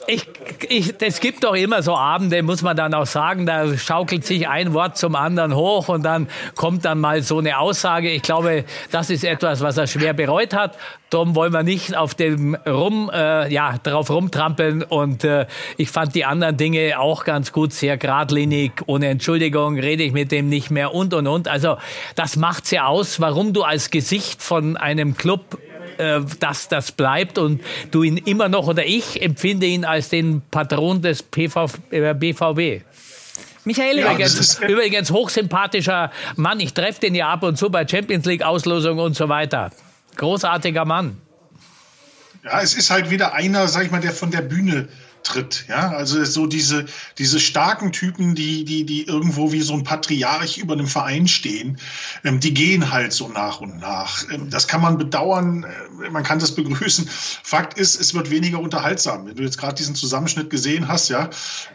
ich, 0.07 0.27
ich, 0.69 0.95
es 1.01 1.21
gibt 1.21 1.45
doch 1.45 1.55
immer 1.55 1.83
so 1.83 1.97
Abende, 1.97 2.43
muss 2.43 2.63
man 2.63 2.77
dann 2.77 2.95
auch 2.95 3.07
sagen, 3.07 3.47
da 3.47 3.77
schaukelt 3.77 4.25
sich 4.25 4.49
ein 4.49 4.73
Wort 4.73 4.97
zum 4.97 5.15
anderen 5.15 5.55
hoch 5.55 5.89
und 5.89 6.03
dann 6.05 6.29
kommt 6.55 6.85
dann 6.85 7.01
mal 7.01 7.23
so 7.23 7.39
eine 7.39 7.59
Aussage. 7.59 8.11
Ich 8.11 8.23
glaube, 8.23 8.65
das 8.91 9.11
ist 9.11 9.25
etwas, 9.25 9.61
was 9.61 9.77
er 9.77 9.87
schwer 9.87 10.13
bereut 10.15 10.55
hat. 10.55 10.77
Darum 11.11 11.37
wollen 11.37 11.53
wir 11.53 11.63
nicht 11.63 11.97
auf 11.97 12.15
dem 12.15 12.57
rum, 12.67 13.11
äh, 13.15 13.53
ja, 13.53 13.79
drauf 13.83 14.11
rumtrampeln. 14.11 14.83
Und 14.83 15.25
äh, 15.25 15.47
ich 15.77 15.91
fand 15.91 16.15
die 16.15 16.25
anderen 16.25 16.57
Dinge 16.57 16.99
auch 16.99 17.25
ganz 17.25 17.53
gut, 17.53 17.73
sehr 17.73 17.97
geradlinig. 17.97 18.73
Ohne 18.87 19.09
Entschuldigung 19.09 19.79
rede 19.79 20.03
ich 20.03 20.13
mit 20.13 20.33
dem 20.33 20.49
nicht 20.49 20.71
mehr 20.71 20.95
und 20.95 21.15
und 21.15 21.27
und. 21.27 21.49
Also 21.49 21.77
das 22.17 22.37
macht's 22.37 22.71
ja 22.71 22.87
aus, 22.87 23.21
warum 23.21 23.53
du 23.53 23.63
als 23.63 23.91
Gesicht 23.91 24.43
von 24.43 24.77
einem 24.77 25.17
Club 25.17 25.59
äh, 25.99 26.21
dass 26.41 26.69
das 26.69 26.93
bleibt 26.93 27.39
und 27.39 27.63
du 27.91 28.03
ihn 28.03 28.17
immer 28.17 28.49
noch 28.49 28.67
oder 28.67 28.85
ich 28.85 29.23
empfinde 29.23 29.67
ihn 29.67 29.85
als 29.85 30.09
den 30.09 30.43
Patron 30.51 31.03
des 31.03 31.23
PV, 31.23 31.67
äh, 31.91 32.15
BVB. 32.15 32.85
Michael, 33.65 33.99
ja, 33.99 34.13
übrigens, 34.13 34.61
übrigens 34.61 35.11
hochsympathischer 35.11 36.13
Mann. 36.37 36.61
Ich 36.61 36.73
treffe 36.73 37.01
den 37.01 37.17
ja 37.17 37.29
ab 37.29 37.43
und 37.43 37.59
zu 37.59 37.69
bei 37.69 37.87
Champions 37.87 38.25
League 38.25 38.43
Auslosungen 38.43 39.05
und 39.05 39.17
so 39.17 39.29
weiter. 39.29 39.73
Großartiger 40.17 40.85
Mann. 40.85 41.21
Ja, 42.45 42.61
es 42.61 42.75
ist 42.75 42.91
halt 42.91 43.11
wieder 43.11 43.35
einer, 43.35 43.67
sag 43.67 43.85
ich 43.85 43.91
mal, 43.91 44.01
der 44.01 44.13
von 44.13 44.31
der 44.31 44.43
Bühne 44.43 44.89
tritt. 45.27 45.67
Ja, 45.69 45.91
also 45.91 46.25
so 46.25 46.47
diese, 46.47 46.87
diese 47.19 47.41
starken 47.41 47.93
Typen, 47.93 48.35
die, 48.35 48.65
die, 48.65 48.85
die 48.85 49.07
irgendwo 49.07 49.53
wie 49.53 49.61
so 49.61 49.75
ein 49.75 49.85
Patriarch 49.85 50.59
über 50.59 50.75
einem 50.75 50.87
Verein 50.87 51.29
stehen, 51.29 51.79
ähm, 52.25 52.41
die 52.41 52.55
gehen 52.55 52.91
halt 52.91 53.13
so 53.13 53.29
nach 53.29 53.61
und 53.61 53.79
nach. 53.79 54.25
Ähm, 54.31 54.49
das 54.51 54.69
kann 54.69 54.81
man 54.81 54.99
bedauern, 54.99 55.65
äh, 55.65 56.11
man 56.11 56.23
kann 56.23 56.39
das 56.39 56.55
begrüßen. 56.55 57.09
Fakt 57.09 57.79
ist, 57.79 58.01
es 58.01 58.15
wird 58.15 58.31
weniger 58.31 58.61
unterhaltsam. 58.61 59.27
Wenn 59.27 59.37
du 59.37 59.43
jetzt 59.43 59.59
gerade 59.59 59.75
diesen 59.75 59.95
Zusammenschnitt 59.95 60.51
gesehen 60.51 60.89
hast, 60.89 61.09
ja, 61.09 61.29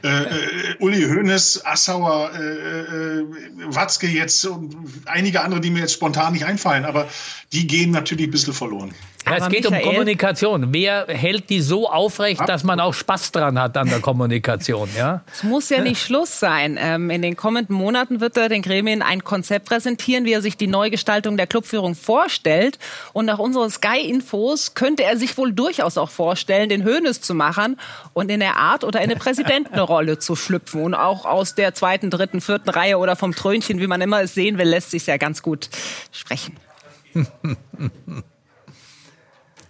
äh, 0.04 0.08
äh, 0.08 0.76
Uli 0.80 1.04
Hoeneß, 1.04 1.66
Assauer, 1.66 2.32
äh, 2.34 2.40
äh, 2.42 3.26
Watzke 3.68 4.08
jetzt 4.08 4.46
und 4.46 4.76
einige 5.06 5.42
andere, 5.42 5.62
die 5.62 5.70
mir 5.70 5.80
jetzt 5.80 5.94
spontan 5.94 6.34
nicht 6.34 6.46
einfallen, 6.46 6.86
aber 6.86 7.08
die 7.54 7.68
gehen 7.68 7.92
natürlich 7.92 8.28
ein 8.28 8.32
bisschen 8.32 8.54
verloren. 8.54 8.94
Ja, 9.32 9.46
es 9.46 9.50
geht 9.50 9.64
Michael, 9.64 9.84
um 9.84 9.90
Kommunikation. 9.92 10.74
Wer 10.74 11.08
hält 11.08 11.50
die 11.50 11.62
so 11.62 11.90
aufrecht, 11.90 12.42
dass 12.48 12.64
man 12.64 12.80
auch 12.80 12.94
Spaß 12.94 13.32
dran 13.32 13.60
hat 13.60 13.78
an 13.78 13.90
der 13.90 14.00
Kommunikation? 14.00 14.90
Ja? 14.96 15.22
Es 15.32 15.44
muss 15.44 15.70
ja 15.70 15.82
nicht 15.82 16.02
Schluss 16.02 16.40
sein. 16.40 16.78
Ähm, 16.80 17.10
in 17.10 17.22
den 17.22 17.36
kommenden 17.36 17.76
Monaten 17.76 18.20
wird 18.20 18.38
er 18.38 18.50
den 18.50 18.62
Gremien 18.62 19.02
ein 19.02 19.24
Konzept 19.24 19.66
präsentieren, 19.66 20.26
wie 20.26 20.34
er 20.34 20.42
sich 20.42 20.58
die 20.58 20.68
Neugestaltung 20.68 21.38
der 21.38 21.48
Clubführung 21.48 21.96
vorstellt. 21.96 22.80
Und 23.14 23.26
nach 23.26 23.40
unseren 23.40 23.70
Sky-Infos 23.70 24.74
könnte 24.74 25.04
er 25.04 25.18
sich 25.18 25.38
wohl 25.38 25.54
durchaus 25.54 25.98
auch 25.98 26.10
vorstellen, 26.10 26.70
den 26.70 26.84
Hönes 26.84 27.22
zu 27.22 27.34
machen 27.34 27.80
und 28.14 28.30
in 28.30 28.40
der 28.40 28.58
Art 28.58 28.84
oder 28.84 29.00
in 29.00 29.10
eine 29.10 29.20
Präsidentenrolle 29.20 30.20
zu 30.20 30.36
schlüpfen. 30.36 30.82
Und 30.82 30.94
auch 30.94 31.26
aus 31.26 31.56
der 31.56 31.74
zweiten, 31.74 32.10
dritten, 32.10 32.42
vierten 32.42 32.70
Reihe 32.70 32.98
oder 32.98 33.16
vom 33.16 33.36
Trönchen, 33.36 33.80
wie 33.80 33.88
man 33.88 34.02
immer 34.02 34.22
es 34.22 34.34
sehen 34.34 34.58
will, 34.58 34.68
lässt 34.68 34.92
sich 34.92 35.06
ja 35.08 35.18
ganz 35.18 35.42
gut 35.42 35.70
sprechen. 36.12 36.58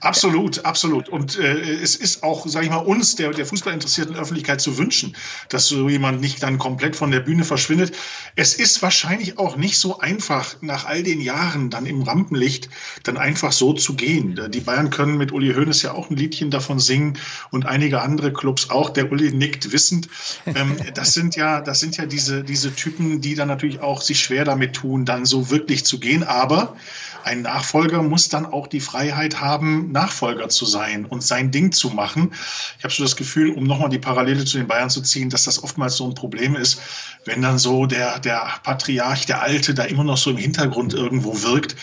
Absolut, 0.01 0.65
absolut. 0.65 1.09
Und 1.09 1.37
äh, 1.37 1.59
es 1.59 1.95
ist 1.95 2.23
auch, 2.23 2.47
sage 2.47 2.65
ich 2.65 2.71
mal, 2.71 2.77
uns, 2.77 3.15
der, 3.15 3.29
der 3.29 3.45
fußballinteressierten 3.45 4.15
Öffentlichkeit 4.15 4.59
zu 4.59 4.79
wünschen, 4.79 5.15
dass 5.49 5.67
so 5.67 5.89
jemand 5.89 6.21
nicht 6.21 6.41
dann 6.41 6.57
komplett 6.57 6.95
von 6.95 7.11
der 7.11 7.19
Bühne 7.19 7.43
verschwindet. 7.43 7.95
Es 8.35 8.55
ist 8.55 8.81
wahrscheinlich 8.81 9.37
auch 9.37 9.57
nicht 9.57 9.77
so 9.77 9.99
einfach, 9.99 10.55
nach 10.61 10.85
all 10.85 11.03
den 11.03 11.21
Jahren 11.21 11.69
dann 11.69 11.85
im 11.85 12.01
Rampenlicht 12.01 12.69
dann 13.03 13.17
einfach 13.17 13.51
so 13.51 13.73
zu 13.73 13.93
gehen. 13.93 14.39
Die 14.49 14.59
Bayern 14.61 14.89
können 14.89 15.17
mit 15.17 15.31
Uli 15.31 15.53
Hoeneß 15.53 15.83
ja 15.83 15.93
auch 15.93 16.09
ein 16.09 16.17
Liedchen 16.17 16.49
davon 16.49 16.79
singen 16.79 17.19
und 17.51 17.67
einige 17.67 18.01
andere 18.01 18.33
Clubs 18.33 18.71
auch. 18.71 18.89
Der 18.89 19.11
Uli 19.11 19.31
nickt 19.31 19.71
wissend. 19.71 20.09
Ähm, 20.47 20.77
das 20.95 21.13
sind 21.13 21.35
ja, 21.35 21.61
das 21.61 21.79
sind 21.79 21.97
ja 21.97 22.07
diese, 22.07 22.43
diese 22.43 22.73
Typen, 22.73 23.21
die 23.21 23.35
dann 23.35 23.49
natürlich 23.49 23.81
auch 23.81 24.01
sich 24.01 24.19
schwer 24.19 24.45
damit 24.45 24.73
tun, 24.73 25.05
dann 25.05 25.25
so 25.25 25.51
wirklich 25.51 25.85
zu 25.85 25.99
gehen. 25.99 26.23
Aber 26.23 26.75
ein 27.23 27.43
Nachfolger 27.43 28.01
muss 28.01 28.29
dann 28.29 28.47
auch 28.47 28.67
die 28.67 28.79
Freiheit 28.79 29.41
haben, 29.41 29.90
Nachfolger 29.91 30.49
zu 30.49 30.65
sein 30.65 31.05
und 31.05 31.23
sein 31.23 31.51
Ding 31.51 31.71
zu 31.71 31.89
machen. 31.89 32.33
Ich 32.77 32.83
habe 32.83 32.93
so 32.93 33.03
das 33.03 33.15
Gefühl, 33.15 33.51
um 33.51 33.63
nochmal 33.63 33.89
die 33.89 33.99
Parallele 33.99 34.45
zu 34.45 34.57
den 34.57 34.67
Bayern 34.67 34.89
zu 34.89 35.01
ziehen, 35.01 35.29
dass 35.29 35.45
das 35.45 35.63
oftmals 35.63 35.97
so 35.97 36.07
ein 36.07 36.15
Problem 36.15 36.55
ist, 36.55 36.81
wenn 37.25 37.41
dann 37.41 37.57
so 37.57 37.85
der, 37.85 38.19
der 38.19 38.47
Patriarch, 38.63 39.25
der 39.25 39.41
Alte, 39.41 39.73
da 39.73 39.83
immer 39.83 40.03
noch 40.03 40.17
so 40.17 40.31
im 40.31 40.37
Hintergrund 40.37 40.93
irgendwo 40.93 41.41
wirkt. 41.43 41.75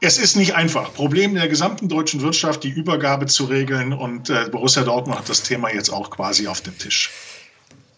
Es 0.00 0.18
ist 0.18 0.36
nicht 0.36 0.54
einfach. 0.54 0.94
Problem 0.94 1.34
der 1.34 1.48
gesamten 1.48 1.88
deutschen 1.88 2.20
Wirtschaft, 2.20 2.62
die 2.62 2.68
Übergabe 2.68 3.26
zu 3.26 3.46
regeln. 3.46 3.92
Und 3.92 4.30
äh, 4.30 4.48
Borussia 4.50 4.84
Dortmund 4.84 5.18
hat 5.18 5.28
das 5.28 5.42
Thema 5.42 5.72
jetzt 5.72 5.90
auch 5.90 6.10
quasi 6.10 6.46
auf 6.46 6.60
dem 6.60 6.78
Tisch. 6.78 7.10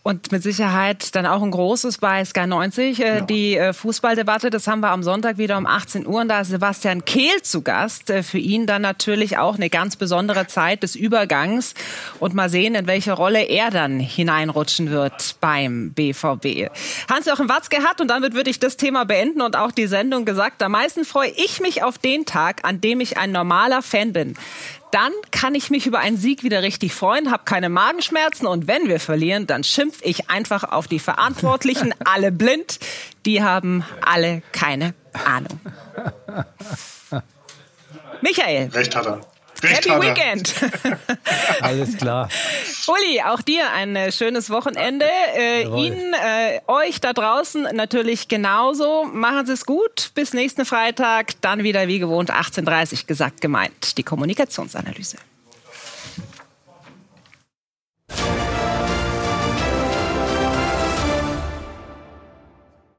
Und 0.03 0.33
mit 0.33 0.43
Sicherheit 0.43 1.15
dann 1.15 1.27
auch 1.27 1.43
ein 1.43 1.51
großes 1.51 1.99
bei 1.99 2.25
Sky 2.25 2.47
90, 2.47 3.01
äh, 3.01 3.05
ja. 3.05 3.21
die 3.21 3.57
äh, 3.59 3.75
Fußballdebatte. 3.75 4.49
Das 4.49 4.67
haben 4.67 4.81
wir 4.81 4.91
am 4.91 5.03
Sonntag 5.03 5.37
wieder 5.37 5.59
um 5.59 5.67
18 5.67 6.07
Uhr. 6.07 6.23
Und 6.23 6.29
da 6.29 6.41
ist 6.41 6.49
Sebastian 6.49 7.05
Kehl 7.05 7.43
zu 7.43 7.61
Gast. 7.61 8.09
Äh, 8.09 8.23
für 8.23 8.39
ihn 8.39 8.67
dann 8.67 8.81
natürlich 8.81 9.37
auch 9.37 9.57
eine 9.57 9.69
ganz 9.69 9.97
besondere 9.97 10.47
Zeit 10.47 10.83
des 10.83 10.97
Übergangs. 10.97 11.75
Und 12.19 12.33
mal 12.33 12.49
sehen, 12.49 12.75
in 12.75 12.87
welche 12.87 13.13
Rolle 13.13 13.43
er 13.43 13.71
dann 13.71 14.01
hineinrutschen 14.01 14.91
wird 14.91 15.37
beim 15.43 15.93
BVB. 15.93 16.71
Hans-Jochen 17.11 17.51
Watzke 17.51 17.83
hat, 17.83 18.01
und 18.01 18.09
damit 18.09 18.33
würde 18.33 18.49
ich 18.49 18.59
das 18.59 18.79
Thema 18.79 19.05
beenden 19.05 19.43
und 19.43 19.55
auch 19.55 19.71
die 19.71 19.87
Sendung 19.87 20.25
gesagt, 20.25 20.63
am 20.63 20.73
meisten 20.73 21.05
freue 21.05 21.31
ich 21.37 21.61
mich 21.61 21.83
auf 21.83 21.99
den 21.99 22.25
Tag, 22.25 22.65
an 22.65 22.81
dem 22.81 23.01
ich 23.01 23.19
ein 23.19 23.33
normaler 23.33 23.83
Fan 23.83 24.15
bin 24.15 24.35
dann 24.91 25.13
kann 25.31 25.55
ich 25.55 25.71
mich 25.71 25.87
über 25.87 25.99
einen 25.99 26.17
Sieg 26.17 26.43
wieder 26.43 26.63
richtig 26.63 26.95
freuen, 26.95 27.31
habe 27.31 27.45
keine 27.45 27.69
Magenschmerzen 27.69 28.47
und 28.47 28.67
wenn 28.67 28.89
wir 28.89 29.01
verlieren, 29.01 29.47
dann 29.47 29.65
schimpf 29.65 30.01
ich 30.03 30.31
einfach 30.31 30.65
auf 30.65 30.89
die 30.89 30.99
Verantwortlichen, 30.99 31.95
alle 32.05 32.33
blind, 32.33 32.79
die 33.27 33.43
haben 33.43 33.85
alle 34.01 34.43
keine 34.53 34.95
Ahnung. 35.13 35.61
Michael. 38.23 38.69
Recht 38.73 38.95
hat 38.97 39.07
er. 39.07 39.21
Recht 39.63 39.89
Happy 39.89 40.03
Weekend. 40.03 40.55
Alles 41.61 41.97
klar. 41.97 42.29
Uli, 42.87 43.23
auch 43.23 43.43
dir 43.43 43.71
ein 43.73 43.97
äh, 43.97 44.13
schönes 44.13 44.51
Wochenende. 44.51 45.07
Äh, 45.37 45.63
Ihnen, 45.63 46.15
äh, 46.15 46.61
euch 46.67 47.01
da 47.01 47.13
draußen 47.13 47.69
natürlich 47.75 48.29
genauso. 48.29 49.05
Machen 49.05 49.47
Sie 49.47 49.53
es 49.53 49.67
gut. 49.67 50.11
Bis 50.15 50.33
nächsten 50.33 50.65
Freitag. 50.65 51.41
Dann 51.41 51.63
wieder 51.63 51.89
wie 51.89 51.99
gewohnt 51.99 52.31
18.30 52.31 53.07
gesagt 53.07 53.41
gemeint. 53.41 53.99
Die 53.99 54.03
Kommunikationsanalyse. 54.03 55.17